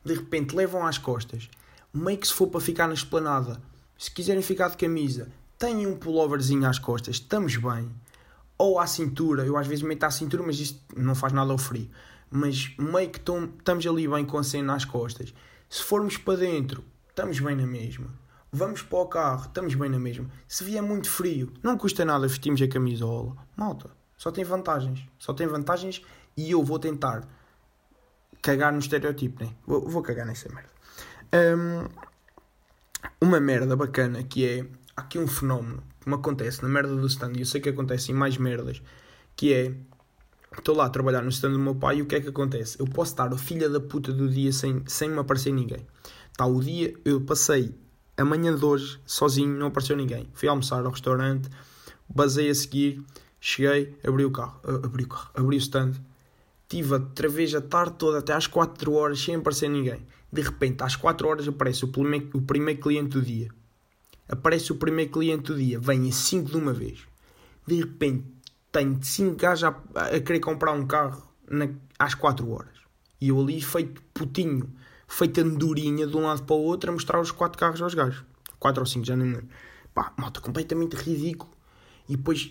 de 0.05 0.15
repente 0.15 0.55
levam 0.55 0.87
às 0.87 0.97
costas, 0.97 1.51
meio 1.93 2.19
que 2.19 2.27
se 2.27 2.33
for 2.33 2.47
para 2.49 2.61
ficar 2.61 2.87
na 2.87 2.95
esplanada, 2.95 3.61
se 3.99 4.11
quiserem 4.11 4.43
ficar 4.43 4.69
de 4.69 4.77
camisa, 4.77 5.29
têm 5.59 5.87
um 5.87 5.97
pulloverzinho 5.97 6.67
às 6.69 6.79
costas, 6.79 7.17
estamos 7.17 7.57
bem, 7.57 7.91
ou 8.59 8.79
à 8.79 8.87
cintura, 8.87 9.45
eu 9.45 9.57
às 9.57 9.67
vezes 9.67 9.83
meto 9.83 10.05
à 10.05 10.11
cintura, 10.11 10.43
mas 10.43 10.59
isto 10.59 10.81
não 10.97 11.15
faz 11.15 11.33
nada 11.33 11.53
ao 11.53 11.59
frio, 11.59 11.91
mas 12.31 12.75
meio 12.79 13.11
que 13.11 13.19
estamos 13.19 13.87
ali 13.87 14.09
bem 14.09 14.25
com 14.25 14.39
a 14.39 14.45
cena 14.45 14.75
às 14.75 14.85
costas, 14.85 15.35
se 15.69 15.83
formos 15.83 16.17
para 16.17 16.39
dentro, 16.39 16.85
estamos 17.11 17.39
bem 17.41 17.57
na 17.57 17.67
mesma 17.67 18.23
vamos 18.53 18.83
para 18.83 18.99
o 18.99 19.07
carro, 19.07 19.47
estamos 19.47 19.75
bem 19.75 19.89
na 19.89 19.99
mesma. 19.99 20.31
Se 20.47 20.63
vier 20.63 20.83
muito 20.83 21.09
frio, 21.09 21.51
não 21.63 21.79
custa 21.79 22.05
nada 22.05 22.29
vestirmos 22.29 22.61
a 22.61 22.69
camisola. 22.69 23.35
Malta, 23.57 23.91
só 24.17 24.31
tem 24.31 24.45
vantagens. 24.45 25.09
Só 25.19 25.33
tem 25.33 25.47
vantagens 25.47 26.05
e 26.37 26.51
eu 26.51 26.63
vou 26.63 26.79
tentar 26.79 27.27
cagar 28.43 28.73
no 28.73 28.79
estereotipo, 28.79 29.43
né? 29.43 29.55
Vou, 29.67 29.89
vou 29.89 30.03
cagar 30.03 30.27
nessa 30.27 30.49
merda. 30.51 30.71
Um, 31.35 31.89
uma 33.21 33.41
merda 33.41 33.77
bacana 33.77 34.23
que 34.23 34.47
é. 34.47 34.67
Aqui 34.95 35.19
um 35.19 35.27
fenómeno 35.27 35.83
que 36.01 36.09
me 36.09 36.15
acontece 36.15 36.63
na 36.63 36.69
merda 36.69 36.95
do 36.95 37.07
stand, 37.07 37.33
e 37.35 37.41
eu 37.41 37.47
sei 37.47 37.61
que 37.61 37.69
acontece 37.71 38.13
em 38.13 38.15
mais 38.15 38.37
merdas, 38.37 38.83
que 39.35 39.53
é. 39.53 39.75
Estou 40.57 40.77
lá 40.77 40.85
a 40.85 40.91
trabalhar 40.91 41.23
no 41.23 41.31
stand 41.31 41.53
do 41.53 41.59
meu 41.59 41.75
pai 41.75 41.97
e 41.97 42.03
o 42.03 42.07
que 42.07 42.15
é 42.15 42.21
que 42.21 42.29
acontece? 42.29 42.79
Eu 42.79 42.87
posso 42.87 43.13
estar 43.13 43.33
o 43.33 43.39
filho 43.39 43.73
da 43.73 43.81
puta 43.81 44.13
do 44.13 44.29
dia 44.29 44.53
sem, 44.53 44.83
sem 44.87 45.09
me 45.09 45.19
aparecer 45.19 45.51
ninguém. 45.51 45.87
Está 46.31 46.45
o 46.45 46.61
dia, 46.61 46.95
eu 47.07 47.23
passei 47.23 47.75
amanhã 48.19 48.55
de 48.55 48.65
hoje, 48.65 49.01
sozinho, 49.07 49.57
não 49.59 49.69
apareceu 49.69 49.97
ninguém. 49.97 50.29
Fui 50.35 50.49
almoçar 50.49 50.85
ao 50.85 50.91
restaurante, 50.91 51.49
basei 52.09 52.51
a 52.51 52.55
seguir, 52.55 53.03
cheguei, 53.41 53.97
abri 54.07 54.25
o 54.25 54.31
carro, 54.31 54.61
abri 54.85 55.05
o 55.05 55.09
carro, 55.09 55.31
abri 55.35 55.57
o 55.57 55.59
stand, 55.59 55.93
tive 56.73 56.95
outra 56.95 57.29
vez 57.29 57.55
a 57.55 57.61
tarde 57.61 57.97
toda 57.99 58.21
até 58.21 58.33
às 58.33 58.47
4 58.47 58.95
horas 58.95 59.23
sem 59.23 59.35
aparecer 59.35 59.69
ninguém. 59.69 60.07
De 60.33 60.41
repente, 60.41 60.83
às 60.83 60.97
4 60.97 61.29
horas 61.29 61.47
aparece 61.47 61.85
o 61.85 61.89
primeiro, 61.89 62.31
o 62.33 62.41
primeiro 62.41 62.81
cliente 62.81 63.11
do 63.11 63.21
dia. 63.21 63.51
Aparece 64.27 64.73
o 64.73 64.77
primeiro 64.77 65.13
cliente 65.13 65.53
do 65.53 65.59
dia, 65.59 65.79
vem 65.79 66.09
em 66.09 66.11
5 66.11 66.51
de 66.51 66.57
uma 66.57 66.73
vez. 66.73 67.01
De 67.67 67.75
repente, 67.75 68.25
tenho 68.73 68.99
5 69.03 69.37
gajos 69.37 69.65
a, 69.65 70.01
a, 70.01 70.21
querer 70.21 70.41
comprar 70.41 70.73
um 70.73 70.87
carro 70.87 71.23
na, 71.47 71.69
às 71.99 72.15
4 72.15 72.51
horas. 72.51 72.79
E 73.21 73.29
eu 73.29 73.39
ali 73.39 73.61
feito 73.61 74.03
putinho 74.15 74.73
feita 75.07 75.43
andorinha 75.43 76.07
de 76.07 76.17
um 76.17 76.23
lado 76.23 76.43
para 76.43 76.57
o 76.57 76.63
outro 76.63 76.91
a 76.91 76.95
mostrar 76.95 77.21
os 77.21 77.31
quatro 77.31 77.59
carros 77.59 77.83
aos 77.83 77.93
gajos. 77.93 78.25
Quatro 78.59 78.81
ou 78.81 78.87
cinco, 78.87 79.05
já 79.05 79.15
não 79.15 79.27
me 79.27 79.35
lembro. 79.35 79.49
Pá, 79.93 80.11
malta, 80.17 80.41
completamente 80.41 80.95
ridículo. 80.95 81.53
E 82.09 82.17
depois, 82.17 82.51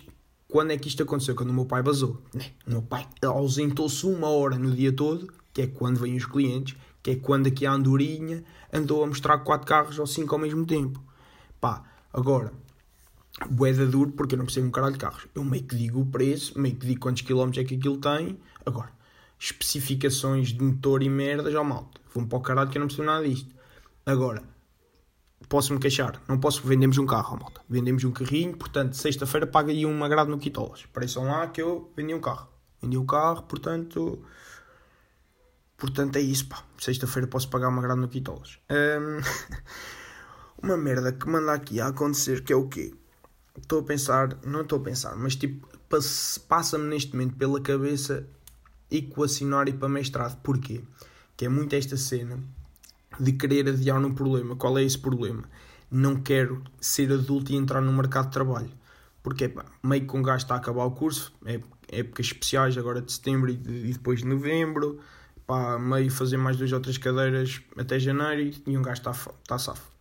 quando 0.52 0.70
é 0.70 0.76
que 0.76 0.86
isto 0.86 1.02
aconteceu? 1.02 1.34
Quando 1.34 1.48
o 1.48 1.54
meu 1.54 1.64
pai 1.64 1.82
vazou. 1.82 2.20
Né? 2.34 2.44
O 2.66 2.70
meu 2.70 2.82
pai 2.82 3.08
ausentou-se 3.22 4.04
uma 4.04 4.28
hora 4.28 4.58
no 4.58 4.70
dia 4.70 4.92
todo, 4.92 5.32
que 5.50 5.62
é 5.62 5.66
quando 5.66 5.98
vêm 5.98 6.14
os 6.14 6.26
clientes, 6.26 6.76
que 7.02 7.12
é 7.12 7.16
quando 7.16 7.46
aqui 7.46 7.64
a 7.64 7.72
andorinha 7.72 8.44
andou 8.70 9.02
a 9.02 9.06
mostrar 9.06 9.38
quatro 9.38 9.66
carros 9.66 9.98
ou 9.98 10.06
cinco 10.06 10.34
ao 10.34 10.38
mesmo 10.38 10.66
tempo. 10.66 11.02
Pá, 11.58 11.82
agora, 12.12 12.52
boeda 13.48 13.86
duro 13.86 14.12
porque 14.12 14.34
eu 14.34 14.38
não 14.38 14.44
percebo 14.44 14.68
um 14.68 14.70
caralho 14.70 14.92
de 14.92 14.98
carros. 14.98 15.26
Eu 15.34 15.42
meio 15.42 15.64
que 15.64 15.74
digo 15.74 16.02
o 16.02 16.06
preço, 16.06 16.58
meio 16.60 16.76
que 16.76 16.86
digo 16.86 17.00
quantos 17.00 17.22
quilómetros 17.22 17.64
é 17.64 17.66
que 17.66 17.76
aquilo 17.76 17.96
tem. 17.96 18.38
Agora, 18.66 18.90
especificações 19.38 20.48
de 20.48 20.62
motor 20.62 21.02
e 21.02 21.08
merdas 21.08 21.54
ao 21.54 21.64
malta. 21.64 21.98
Vou-me 22.12 22.28
para 22.28 22.38
o 22.38 22.42
caralho 22.42 22.68
que 22.68 22.76
eu 22.76 22.80
não 22.80 22.88
percebo 22.88 23.06
nada 23.06 23.26
disto. 23.26 23.48
Agora, 24.04 24.42
posso-me 25.52 25.78
queixar. 25.78 26.18
Não 26.26 26.40
posso, 26.40 26.66
vendemos 26.66 26.96
um 26.96 27.04
carro, 27.04 27.38
malta. 27.38 27.60
Vendemos 27.68 28.02
um 28.04 28.10
carrinho, 28.10 28.56
portanto, 28.56 28.94
sexta-feira 28.96 29.46
paga 29.46 29.70
aí 29.70 29.84
um 29.84 30.02
agrado 30.02 30.30
no 30.30 30.38
Quitolas. 30.38 30.86
Pareçam 30.86 31.26
lá 31.26 31.46
que 31.46 31.60
eu 31.60 31.92
vendi 31.94 32.14
um 32.14 32.20
carro. 32.22 32.48
Vendi 32.80 32.96
um 32.96 33.04
carro, 33.04 33.42
portanto... 33.42 34.24
Portanto, 35.76 36.16
é 36.16 36.22
isso, 36.22 36.48
pá. 36.48 36.64
Sexta-feira 36.78 37.28
posso 37.28 37.50
pagar 37.50 37.68
uma 37.68 37.82
grade 37.82 38.00
no 38.00 38.08
Quitolas. 38.08 38.60
Um... 38.70 39.20
uma 40.64 40.78
merda 40.78 41.12
que 41.12 41.28
manda 41.28 41.52
aqui 41.52 41.82
a 41.82 41.88
acontecer, 41.88 42.42
que 42.42 42.54
é 42.54 42.56
o 42.56 42.66
quê? 42.66 42.94
Estou 43.58 43.80
a 43.80 43.82
pensar, 43.82 44.38
não 44.46 44.62
estou 44.62 44.78
a 44.78 44.82
pensar, 44.82 45.14
mas 45.16 45.36
tipo, 45.36 45.68
passa-me 46.48 46.84
neste 46.88 47.12
momento 47.12 47.36
pela 47.36 47.60
cabeça 47.60 48.26
equacionar 48.90 49.68
e 49.68 49.74
para 49.74 49.90
mestrado. 49.90 50.40
Porquê? 50.40 50.82
Que 51.36 51.44
é 51.44 51.48
muito 51.50 51.74
esta 51.74 51.98
cena 51.98 52.42
de 53.18 53.32
querer 53.32 53.68
adiar 53.68 54.04
um 54.04 54.14
problema. 54.14 54.56
Qual 54.56 54.76
é 54.78 54.82
esse 54.82 54.98
problema? 54.98 55.44
Não 55.90 56.16
quero 56.16 56.62
ser 56.80 57.12
adulto 57.12 57.52
e 57.52 57.56
entrar 57.56 57.80
no 57.80 57.92
mercado 57.92 58.26
de 58.26 58.32
trabalho. 58.32 58.70
Porque 59.22 59.48
pá, 59.48 59.64
meio 59.82 60.06
que 60.06 60.16
um 60.16 60.22
gajo 60.22 60.44
está 60.44 60.54
a 60.54 60.58
acabar 60.58 60.84
o 60.84 60.90
curso, 60.90 61.32
é 61.44 61.60
épocas 61.88 62.26
especiais 62.26 62.76
agora 62.76 63.00
de 63.00 63.12
setembro 63.12 63.50
e, 63.50 63.56
de, 63.56 63.90
e 63.90 63.92
depois 63.92 64.20
de 64.20 64.26
novembro, 64.26 64.98
pá, 65.46 65.78
meio 65.78 66.10
fazer 66.10 66.38
mais 66.38 66.56
duas 66.56 66.72
ou 66.72 66.80
três 66.80 66.98
cadeiras 66.98 67.60
até 67.76 67.98
janeiro 67.98 68.56
e 68.66 68.76
um 68.76 68.82
gajo 68.82 69.00
está, 69.00 69.10
está 69.10 69.58
safo 69.58 69.91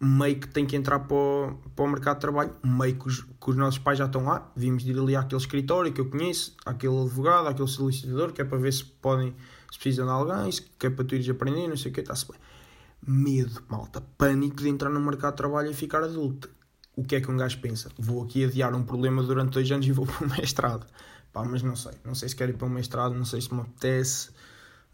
meio 0.00 0.40
que 0.40 0.48
tem 0.48 0.64
que 0.64 0.74
entrar 0.74 0.98
para 1.00 1.14
o, 1.14 1.58
para 1.76 1.84
o 1.84 1.88
mercado 1.88 2.16
de 2.16 2.20
trabalho, 2.22 2.56
meio 2.64 2.98
que 2.98 3.06
os, 3.06 3.20
que 3.20 3.50
os 3.50 3.56
nossos 3.56 3.78
pais 3.78 3.98
já 3.98 4.06
estão 4.06 4.24
lá, 4.24 4.50
vimos 4.56 4.82
de 4.82 4.92
ir 4.92 4.98
ali 4.98 5.14
àquele 5.14 5.40
escritório 5.40 5.92
que 5.92 6.00
eu 6.00 6.08
conheço, 6.08 6.56
àquele 6.64 6.98
advogado, 7.02 7.48
àquele 7.48 7.68
solicitador, 7.68 8.32
que 8.32 8.40
é 8.40 8.44
para 8.44 8.56
ver 8.56 8.72
se 8.72 8.82
podem, 8.82 9.34
se 9.70 9.78
precisam 9.78 10.06
de 10.06 10.12
alguém, 10.12 10.50
que 10.78 10.86
é 10.86 10.90
para 10.90 11.04
tu 11.04 11.14
ires 11.14 11.28
aprender, 11.28 11.68
não 11.68 11.76
sei 11.76 11.90
o 11.90 11.94
que, 11.94 12.00
está-se 12.00 12.26
bem. 12.26 12.40
Medo, 13.06 13.62
malta, 13.68 14.00
pânico 14.16 14.56
de 14.56 14.68
entrar 14.68 14.88
no 14.88 15.00
mercado 15.00 15.32
de 15.32 15.36
trabalho 15.36 15.70
e 15.70 15.74
ficar 15.74 16.02
adulto. 16.02 16.50
O 16.96 17.04
que 17.04 17.16
é 17.16 17.20
que 17.20 17.30
um 17.30 17.36
gajo 17.36 17.60
pensa? 17.60 17.90
Vou 17.98 18.22
aqui 18.22 18.44
adiar 18.44 18.74
um 18.74 18.82
problema 18.82 19.22
durante 19.22 19.52
dois 19.52 19.70
anos 19.70 19.86
e 19.86 19.92
vou 19.92 20.06
para 20.08 20.26
o 20.26 20.30
mestrado. 20.30 20.86
Pá, 21.30 21.44
mas 21.44 21.62
não 21.62 21.76
sei, 21.76 21.92
não 22.04 22.14
sei 22.14 22.28
se 22.28 22.36
quero 22.36 22.52
ir 22.52 22.56
para 22.56 22.66
o 22.66 22.70
mestrado, 22.70 23.14
não 23.14 23.24
sei 23.24 23.40
se 23.40 23.52
me 23.52 23.60
apetece, 23.60 24.30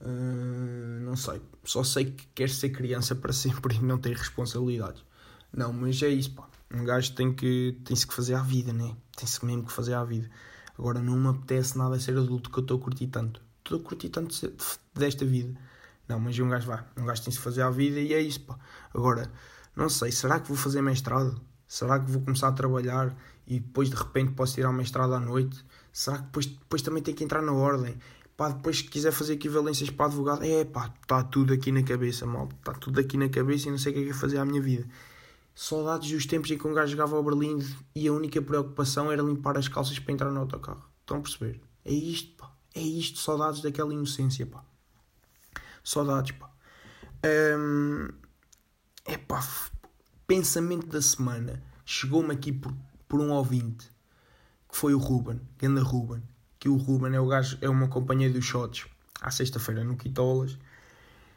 uh, 0.00 1.00
não 1.04 1.16
sei. 1.16 1.40
Só 1.64 1.82
sei 1.82 2.06
que 2.06 2.26
quero 2.34 2.50
ser 2.50 2.70
criança 2.70 3.14
para 3.14 3.32
sempre 3.32 3.76
e 3.76 3.82
não 3.82 3.98
ter 3.98 4.16
responsabilidades. 4.16 5.04
Não, 5.52 5.72
mas 5.72 6.02
é 6.02 6.08
isso, 6.08 6.32
pá. 6.32 6.48
Um 6.72 6.84
gajo 6.84 7.14
tem 7.14 7.32
que 7.32 7.78
tem-se 7.84 8.06
que 8.06 8.14
fazer 8.14 8.34
à 8.34 8.42
vida, 8.42 8.72
né? 8.72 8.96
Tem-se 9.16 9.44
mesmo 9.44 9.64
que 9.64 9.72
fazer 9.72 9.94
à 9.94 10.04
vida. 10.04 10.28
Agora 10.78 11.00
não 11.00 11.16
me 11.16 11.28
apetece 11.28 11.78
nada 11.78 11.98
ser 11.98 12.16
adulto 12.18 12.50
que 12.50 12.58
eu 12.58 12.62
estou 12.62 12.78
a 12.78 12.80
curtir 12.80 13.06
tanto. 13.06 13.40
Estou 13.58 13.78
a 13.78 13.82
curtir 13.82 14.08
tanto 14.10 14.34
desta 14.94 15.24
vida. 15.24 15.58
Não, 16.08 16.20
mas 16.20 16.38
um 16.38 16.48
gajo 16.48 16.66
vai. 16.66 16.84
Um 16.96 17.04
gajo 17.06 17.22
tem-se 17.22 17.38
que 17.38 17.44
fazer 17.44 17.62
à 17.62 17.70
vida 17.70 17.98
e 17.98 18.12
é 18.12 18.20
isso, 18.20 18.40
pá. 18.40 18.58
Agora, 18.94 19.30
não 19.74 19.88
sei, 19.88 20.12
será 20.12 20.40
que 20.40 20.48
vou 20.48 20.56
fazer 20.56 20.82
mestrado? 20.82 21.40
Será 21.66 21.98
que 21.98 22.10
vou 22.10 22.22
começar 22.22 22.48
a 22.48 22.52
trabalhar 22.52 23.16
e 23.46 23.58
depois 23.60 23.90
de 23.90 23.96
repente 23.96 24.32
posso 24.32 24.54
tirar 24.54 24.70
o 24.70 24.72
mestrado 24.72 25.14
à 25.14 25.20
noite? 25.20 25.64
Será 25.92 26.18
que 26.18 26.24
depois, 26.24 26.46
depois 26.46 26.82
também 26.82 27.02
tem 27.02 27.14
que 27.14 27.24
entrar 27.24 27.42
na 27.42 27.52
ordem? 27.52 27.96
Pá, 28.36 28.50
depois 28.50 28.78
se 28.78 28.84
quiser 28.84 29.12
fazer 29.12 29.32
equivalências 29.34 29.88
para 29.88 30.06
advogado, 30.06 30.44
é 30.44 30.62
pá, 30.62 30.92
está 31.00 31.24
tudo 31.24 31.54
aqui 31.54 31.72
na 31.72 31.82
cabeça, 31.82 32.26
mal. 32.26 32.48
Está 32.58 32.74
tudo 32.74 33.00
aqui 33.00 33.16
na 33.16 33.30
cabeça 33.30 33.68
e 33.68 33.70
não 33.70 33.78
sei 33.78 33.92
o 33.92 33.94
que 33.94 34.00
é 34.02 34.04
que 34.04 34.10
é 34.10 34.14
fazer 34.14 34.36
à 34.36 34.44
minha 34.44 34.60
vida. 34.60 34.86
Saudades 35.54 36.10
dos 36.10 36.26
tempos 36.26 36.50
em 36.50 36.58
que 36.58 36.66
um 36.66 36.74
gajo 36.74 36.92
jogava 36.92 37.16
ao 37.16 37.22
Berlim 37.22 37.58
e 37.94 38.06
a 38.06 38.12
única 38.12 38.42
preocupação 38.42 39.10
era 39.10 39.22
limpar 39.22 39.56
as 39.56 39.68
calças 39.68 39.98
para 39.98 40.12
entrar 40.12 40.30
no 40.30 40.40
autocarro. 40.40 40.84
Estão 41.00 41.16
a 41.16 41.20
perceber? 41.20 41.62
É 41.82 41.92
isto, 41.92 42.36
pá. 42.36 42.52
É 42.74 42.80
isto, 42.80 43.20
saudades 43.20 43.62
daquela 43.62 43.94
inocência, 43.94 44.44
pá. 44.44 44.62
Saudades, 45.82 46.32
pá. 46.32 46.50
Hum, 47.58 48.08
é 49.06 49.16
pá, 49.16 49.42
pensamento 50.26 50.88
da 50.88 51.00
semana. 51.00 51.62
Chegou-me 51.86 52.34
aqui 52.34 52.52
por, 52.52 52.74
por 53.08 53.18
um 53.18 53.30
ouvinte, 53.30 53.90
que 54.68 54.76
foi 54.76 54.92
o 54.92 54.98
Ruben, 54.98 55.40
Ganda 55.56 55.80
Ruben 55.80 56.22
que 56.66 56.70
o 56.70 56.74
Ruben 56.74 57.14
é, 57.14 57.20
o 57.20 57.28
gajo, 57.28 57.56
é 57.60 57.68
uma 57.68 57.86
companhia 57.86 58.28
dos 58.28 58.44
shots 58.44 58.86
à 59.20 59.30
sexta-feira 59.30 59.84
no 59.84 59.96
Quitolas. 59.96 60.54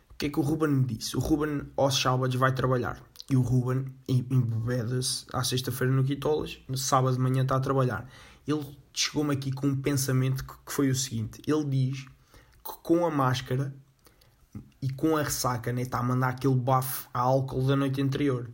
O 0.09 0.15
que 0.17 0.25
é 0.25 0.29
que 0.29 0.39
o 0.39 0.41
Ruben 0.41 0.71
me 0.71 0.85
disse? 0.85 1.15
O 1.15 1.19
Ruben 1.19 1.69
aos 1.77 2.01
sábados 2.01 2.35
vai 2.35 2.51
trabalhar 2.51 2.99
e 3.29 3.35
o 3.35 3.41
Ruben 3.41 3.85
embebeda-se 4.07 5.27
à 5.31 5.43
sexta-feira 5.43 5.93
no 5.93 6.03
Quitolas, 6.03 6.57
no 6.67 6.75
sábado 6.75 7.13
de 7.13 7.21
manhã 7.21 7.43
está 7.43 7.57
a 7.57 7.59
trabalhar. 7.59 8.09
Ele 8.47 8.65
chegou-me 8.91 9.31
aqui 9.31 9.51
com 9.51 9.67
um 9.67 9.75
pensamento 9.75 10.43
que 10.43 10.73
foi 10.73 10.89
o 10.89 10.95
seguinte: 10.95 11.39
ele 11.45 11.63
diz 11.65 12.05
que 12.65 12.73
com 12.81 13.05
a 13.05 13.11
máscara 13.11 13.71
e 14.81 14.89
com 14.89 15.15
a 15.15 15.21
ressaca, 15.21 15.71
né, 15.71 15.83
está 15.83 15.99
a 15.99 16.03
mandar 16.03 16.29
aquele 16.29 16.55
bafo 16.55 17.07
a 17.13 17.19
álcool 17.19 17.67
da 17.67 17.75
noite 17.75 18.01
anterior. 18.01 18.49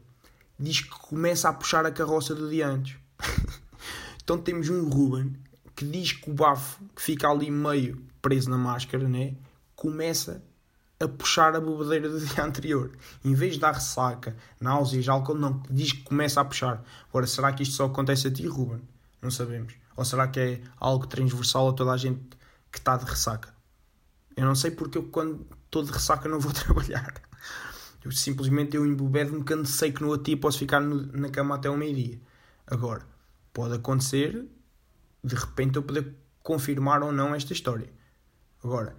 Diz 0.60 0.82
que 0.82 0.90
começa 0.90 1.48
a 1.48 1.54
puxar 1.54 1.86
a 1.86 1.92
carroça 1.92 2.36
do 2.36 2.50
dia 2.50 2.68
antes. 2.68 2.98
então 4.22 4.38
temos 4.38 4.68
um 4.68 4.90
Ruben 4.90 5.38
que 5.76 5.86
diz 5.86 6.14
que 6.14 6.30
o 6.30 6.34
bafo 6.34 6.82
que 6.96 7.02
fica 7.02 7.28
ali 7.28 7.52
meio 7.52 8.02
preso 8.22 8.50
na 8.50 8.58
máscara, 8.58 9.08
né, 9.08 9.36
começa 9.76 10.42
a 11.00 11.08
puxar 11.08 11.56
a 11.56 11.60
bobadeira 11.60 12.10
do 12.10 12.20
dia 12.26 12.44
anterior. 12.44 12.92
Em 13.24 13.34
vez 13.34 13.56
de 13.56 13.60
dar 13.60 13.74
ressaca, 13.74 14.36
náuseas, 14.60 15.08
álcool, 15.08 15.36
não, 15.36 15.62
diz 15.70 15.92
que 15.92 16.04
começa 16.04 16.40
a 16.40 16.46
puxar. 16.46 16.84
Agora, 17.10 17.28
será 17.28 17.52
que 17.52 17.64
isto 17.64 17.76
só 17.76 17.86
acontece 17.86 18.28
a 18.28 18.32
ti, 18.32 18.48
Ruben? 18.48 18.82
Não 19.22 19.30
sabemos. 19.30 19.74
Ou 19.96 20.06
será 20.06 20.28
que 20.28 20.40
é 20.40 20.62
algo 20.78 21.08
transversal 21.08 21.70
a 21.70 21.74
toda 21.74 21.92
a 21.92 21.98
gente 21.98 22.22
que 22.72 22.78
está 22.78 22.98
de 22.98 23.06
ressaca? 23.06 23.54
Eu 24.36 24.46
não 24.46 24.56
sei 24.56 24.72
porque 24.72 24.98
eu 24.98 25.04
quando 25.04 25.46
estou 25.66 25.84
de 25.84 25.92
ressaca 25.92 26.28
não 26.28 26.40
vou 26.40 26.52
trabalhar. 26.54 27.14
Eu 28.04 28.12
simplesmente 28.12 28.76
eu 28.76 28.86
embebedo-me 28.86 29.44
cansei 29.44 29.92
que 29.92 30.02
no 30.02 30.10
outro 30.10 30.26
dia 30.26 30.38
posso 30.38 30.60
ficar 30.60 30.80
no, 30.80 31.08
na 31.12 31.30
cama 31.30 31.56
até 31.56 31.70
o 31.70 31.78
meio-dia. 31.78 32.20
Agora, 32.68 33.06
pode 33.54 33.74
acontecer 33.74 34.46
de 35.26 35.36
repente 35.36 35.76
eu 35.76 35.84
poder 35.84 36.16
confirmar 36.44 37.02
ou 37.02 37.12
não 37.12 37.34
esta 37.34 37.52
história. 37.52 37.92
Agora, 38.64 38.96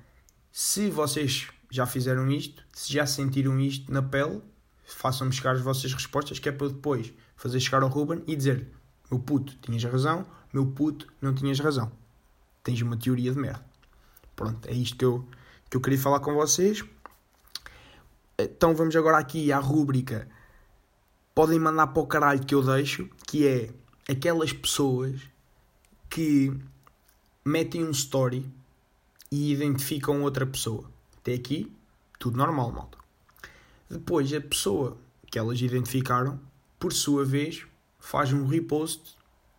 se 0.51 0.91
vocês 0.91 1.49
já 1.71 1.87
fizeram 1.87 2.29
isto, 2.31 2.65
se 2.73 2.93
já 2.93 3.07
sentiram 3.07 3.59
isto 3.61 3.93
na 3.93 4.03
pele, 4.03 4.43
façam-me 4.85 5.33
chegar 5.33 5.55
as 5.55 5.61
vossas 5.61 5.93
respostas, 5.93 6.41
que 6.41 6.49
é 6.49 6.53
para 6.53 6.69
depois 6.69 7.13
fazer 7.37 7.61
chegar 7.61 7.83
ao 7.83 7.89
Ruben 7.89 8.25
e 8.27 8.35
dizer: 8.35 8.69
Meu 9.09 9.21
puto, 9.21 9.57
tinhas 9.63 9.85
razão, 9.85 10.27
meu 10.53 10.67
puto, 10.67 11.07
não 11.21 11.33
tinhas 11.33 11.61
razão. 11.61 11.93
Tens 12.65 12.83
uma 12.83 12.97
teoria 12.97 13.33
de 13.33 13.39
merda. 13.39 13.65
Pronto, 14.35 14.69
é 14.69 14.73
isto 14.73 14.97
que 14.97 15.05
eu, 15.05 15.29
que 15.71 15.77
eu 15.77 15.81
queria 15.81 15.99
falar 15.99 16.19
com 16.19 16.35
vocês. 16.35 16.85
Então 18.37 18.75
vamos 18.75 18.97
agora 18.97 19.19
aqui 19.19 19.53
à 19.53 19.59
rúbrica. 19.59 20.29
Podem 21.35 21.61
mandar 21.61 21.89
para 21.89 22.03
o 22.03 22.07
caralho 22.07 22.45
que 22.45 22.55
eu 22.55 22.63
deixo, 22.63 23.09
que 23.27 23.47
é 23.47 23.71
aquelas 24.11 24.53
pessoas 24.53 25.21
que 26.17 26.51
metem 27.45 27.85
um 27.85 27.91
story 27.91 28.51
e 29.31 29.53
identificam 29.53 30.23
outra 30.23 30.47
pessoa. 30.47 30.91
Até 31.19 31.35
aqui, 31.35 31.71
tudo 32.19 32.39
normal, 32.39 32.73
malta. 32.73 32.97
Depois, 33.91 34.33
a 34.33 34.41
pessoa 34.41 34.97
que 35.31 35.39
elas 35.39 35.61
identificaram, 35.61 36.41
por 36.81 36.95
sua 36.95 37.23
vez, 37.23 37.67
faz 37.99 38.33
um 38.33 38.47
repost 38.47 39.15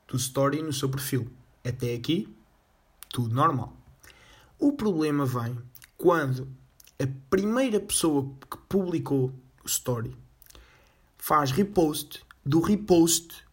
do 0.07 0.17
story 0.17 0.63
no 0.63 0.73
seu 0.73 0.89
perfil. 0.89 1.31
Até 1.63 1.93
aqui, 1.93 2.27
tudo 3.07 3.35
normal. 3.35 3.77
O 4.57 4.71
problema 4.71 5.27
vem 5.27 5.59
quando 5.95 6.47
a 6.99 7.05
primeira 7.29 7.79
pessoa 7.79 8.31
que 8.49 8.57
publicou 8.67 9.31
o 9.63 9.67
story 9.67 10.17
faz 11.19 11.51
repost 11.51 12.25
do 12.43 12.61
repost 12.61 13.45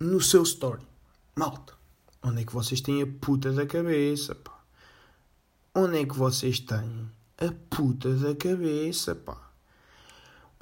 no 0.00 0.22
seu 0.22 0.42
story. 0.42 0.95
Malta, 1.38 1.74
onde 2.22 2.40
é 2.40 2.44
que 2.46 2.54
vocês 2.54 2.80
têm 2.80 3.02
a 3.02 3.06
puta 3.06 3.52
da 3.52 3.66
cabeça, 3.66 4.34
pá? 4.34 4.58
Onde 5.74 5.98
é 5.98 6.06
que 6.06 6.16
vocês 6.16 6.60
têm 6.60 7.10
a 7.36 7.52
puta 7.68 8.14
da 8.14 8.34
cabeça, 8.34 9.14
pá? 9.14 9.52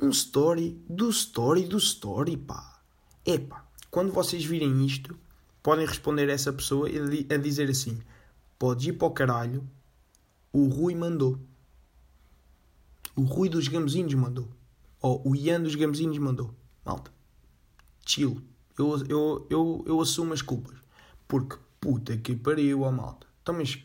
Um 0.02 0.08
story 0.10 0.82
do 0.90 1.10
story 1.10 1.64
do 1.64 1.78
story, 1.78 2.36
pá. 2.36 2.82
Epá, 3.24 3.64
quando 3.88 4.12
vocês 4.12 4.44
virem 4.44 4.84
isto, 4.84 5.16
podem 5.62 5.86
responder 5.86 6.28
a 6.28 6.32
essa 6.32 6.52
pessoa 6.52 6.88
a 6.88 7.36
dizer 7.36 7.70
assim: 7.70 8.02
Podes 8.58 8.88
ir 8.88 8.94
para 8.94 9.06
o 9.06 9.12
caralho, 9.12 9.64
o 10.52 10.66
Rui 10.66 10.96
mandou. 10.96 11.38
O 13.14 13.22
Rui 13.22 13.48
dos 13.48 13.68
Gamezinhos 13.68 14.14
mandou. 14.14 14.48
Ou 15.00 15.22
o 15.24 15.36
Ian 15.36 15.60
dos 15.60 15.76
Gamezinhos 15.76 16.18
mandou. 16.18 16.52
Malta. 16.84 17.12
Chill. 18.04 18.42
Eu, 18.78 19.04
eu, 19.08 19.46
eu, 19.50 19.84
eu 19.86 20.00
assumo 20.00 20.32
as 20.32 20.42
culpas. 20.42 20.76
Porque, 21.28 21.56
puta 21.80 22.16
que 22.16 22.34
pariu, 22.34 22.82
ó 22.82 22.90
malta. 22.90 23.26
Então, 23.42 23.54
mas, 23.54 23.78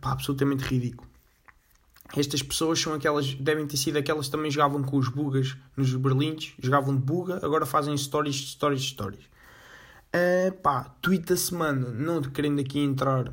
pá, 0.00 0.12
absolutamente 0.12 0.64
ridículo. 0.64 1.08
Estas 2.16 2.42
pessoas 2.42 2.80
são 2.80 2.94
aquelas, 2.94 3.34
devem 3.34 3.66
ter 3.66 3.76
sido 3.76 3.98
aquelas 3.98 4.26
que 4.26 4.32
também 4.32 4.50
jogavam 4.50 4.82
com 4.82 4.96
os 4.96 5.08
bugas 5.08 5.56
nos 5.76 5.94
berlindes, 5.94 6.54
jogavam 6.58 6.96
de 6.96 7.02
buga, 7.02 7.38
agora 7.44 7.66
fazem 7.66 7.96
stories, 7.96 8.36
stories, 8.52 8.82
stories. 8.82 9.24
Pá, 10.62 10.84
tweet 11.02 11.26
da 11.26 11.36
semana, 11.36 11.90
não 11.90 12.22
querendo 12.22 12.60
aqui 12.60 12.78
entrar 12.78 13.32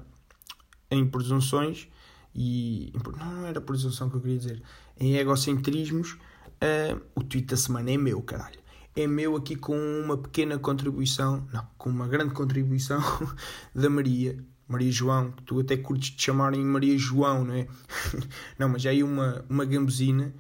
em 0.92 1.08
presunções, 1.08 1.88
e 2.34 2.92
não 3.18 3.46
era 3.46 3.62
presunção 3.62 4.10
que 4.10 4.18
eu 4.18 4.22
queria 4.22 4.38
dizer, 4.38 4.62
em 5.00 5.16
egocentrismos, 5.16 6.14
uh, 6.14 7.02
o 7.16 7.24
tweet 7.24 7.48
da 7.48 7.58
semana 7.58 7.92
é 7.92 7.98
meu, 7.98 8.22
caralho 8.22 8.65
é 8.96 9.06
meu 9.08 9.36
aqui 9.36 9.56
com 9.56 9.78
uma 9.78 10.18
pequena 10.18 10.58
contribuição, 10.58 11.46
não, 11.52 11.68
com 11.78 11.90
uma 11.90 12.08
grande 12.08 12.34
contribuição 12.34 13.02
da 13.76 13.90
Maria, 13.90 14.42
Maria 14.68 14.92
João, 14.92 15.32
que 15.34 15.44
tu 15.44 15.60
até 15.60 15.76
curtes 15.76 16.16
de 16.16 16.22
chamarem 16.22 16.64
Maria 16.64 16.98
João, 16.98 17.44
não 17.44 17.54
é? 17.54 17.68
não, 18.58 18.70
mas 18.70 18.86
aí 18.86 19.04
uma, 19.04 19.44
uma 19.50 19.66
gambusina 19.66 20.34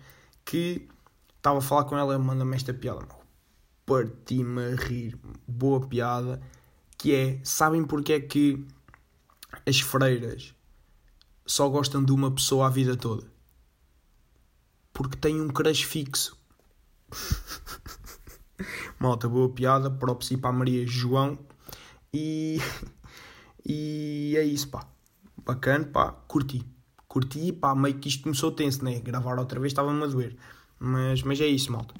que 0.46 0.88
estava 1.36 1.60
a 1.60 1.62
falar 1.62 1.84
com 1.84 1.98
ela, 1.98 2.18
manda-me 2.18 2.56
esta 2.56 2.74
piada, 2.74 3.06
parti-me 3.86 4.74
a 4.74 4.76
rir, 4.76 5.20
boa 5.46 5.86
piada, 5.86 6.42
que 6.98 7.14
é, 7.14 7.40
sabem 7.44 7.84
porque 7.84 8.14
é 8.14 8.20
que 8.22 8.66
as 9.68 9.82
freiras 9.82 10.56
só 11.46 11.68
gostam 11.68 12.04
de 12.04 12.12
uma 12.14 12.32
pessoa 12.32 12.68
a 12.68 12.70
vida 12.70 12.96
toda? 12.96 13.28
Porque 14.94 15.18
têm 15.18 15.42
um 15.42 15.50
crush 15.50 15.84
fixo. 15.84 16.40
Malta, 19.06 19.30
boa 19.30 19.48
piada, 19.48 19.92
props 19.92 20.36
para 20.38 20.50
a 20.50 20.52
Maria 20.52 20.84
João. 20.88 21.38
E, 22.12 22.58
e 23.64 24.34
é 24.36 24.44
isso, 24.44 24.68
pá. 24.70 24.84
Bacana, 25.46 25.86
pá, 25.86 26.12
curti. 26.28 26.66
Curti, 27.08 27.54
pá, 27.54 27.76
meio 27.76 28.00
que 28.00 28.08
isto 28.08 28.24
começou 28.24 28.52
tenso, 28.52 28.84
né? 28.84 29.00
Gravar 29.00 29.38
outra 29.38 29.60
vez 29.60 29.74
estava-me 29.74 30.04
a 30.04 30.08
doer. 30.08 30.36
Mas, 30.80 31.22
mas 31.22 31.40
é 31.40 31.46
isso, 31.46 31.72
malta. 31.72 31.94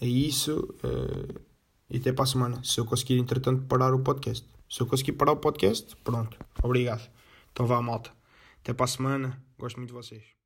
É 0.00 0.06
isso. 0.06 0.74
Uh, 0.82 1.40
e 1.88 1.98
até 1.98 2.12
para 2.12 2.24
a 2.24 2.26
semana. 2.26 2.60
Se 2.64 2.80
eu 2.80 2.84
conseguir, 2.84 3.18
entretanto, 3.18 3.64
parar 3.66 3.94
o 3.94 4.00
podcast. 4.00 4.44
Se 4.68 4.80
eu 4.80 4.86
conseguir 4.88 5.12
parar 5.12 5.34
o 5.34 5.36
podcast, 5.36 5.94
pronto. 6.02 6.36
Obrigado. 6.60 7.08
Então 7.52 7.68
vá, 7.68 7.80
malta. 7.80 8.10
Até 8.64 8.74
para 8.74 8.84
a 8.84 8.88
semana. 8.88 9.40
Gosto 9.56 9.76
muito 9.76 9.90
de 9.90 9.94
vocês. 9.94 10.37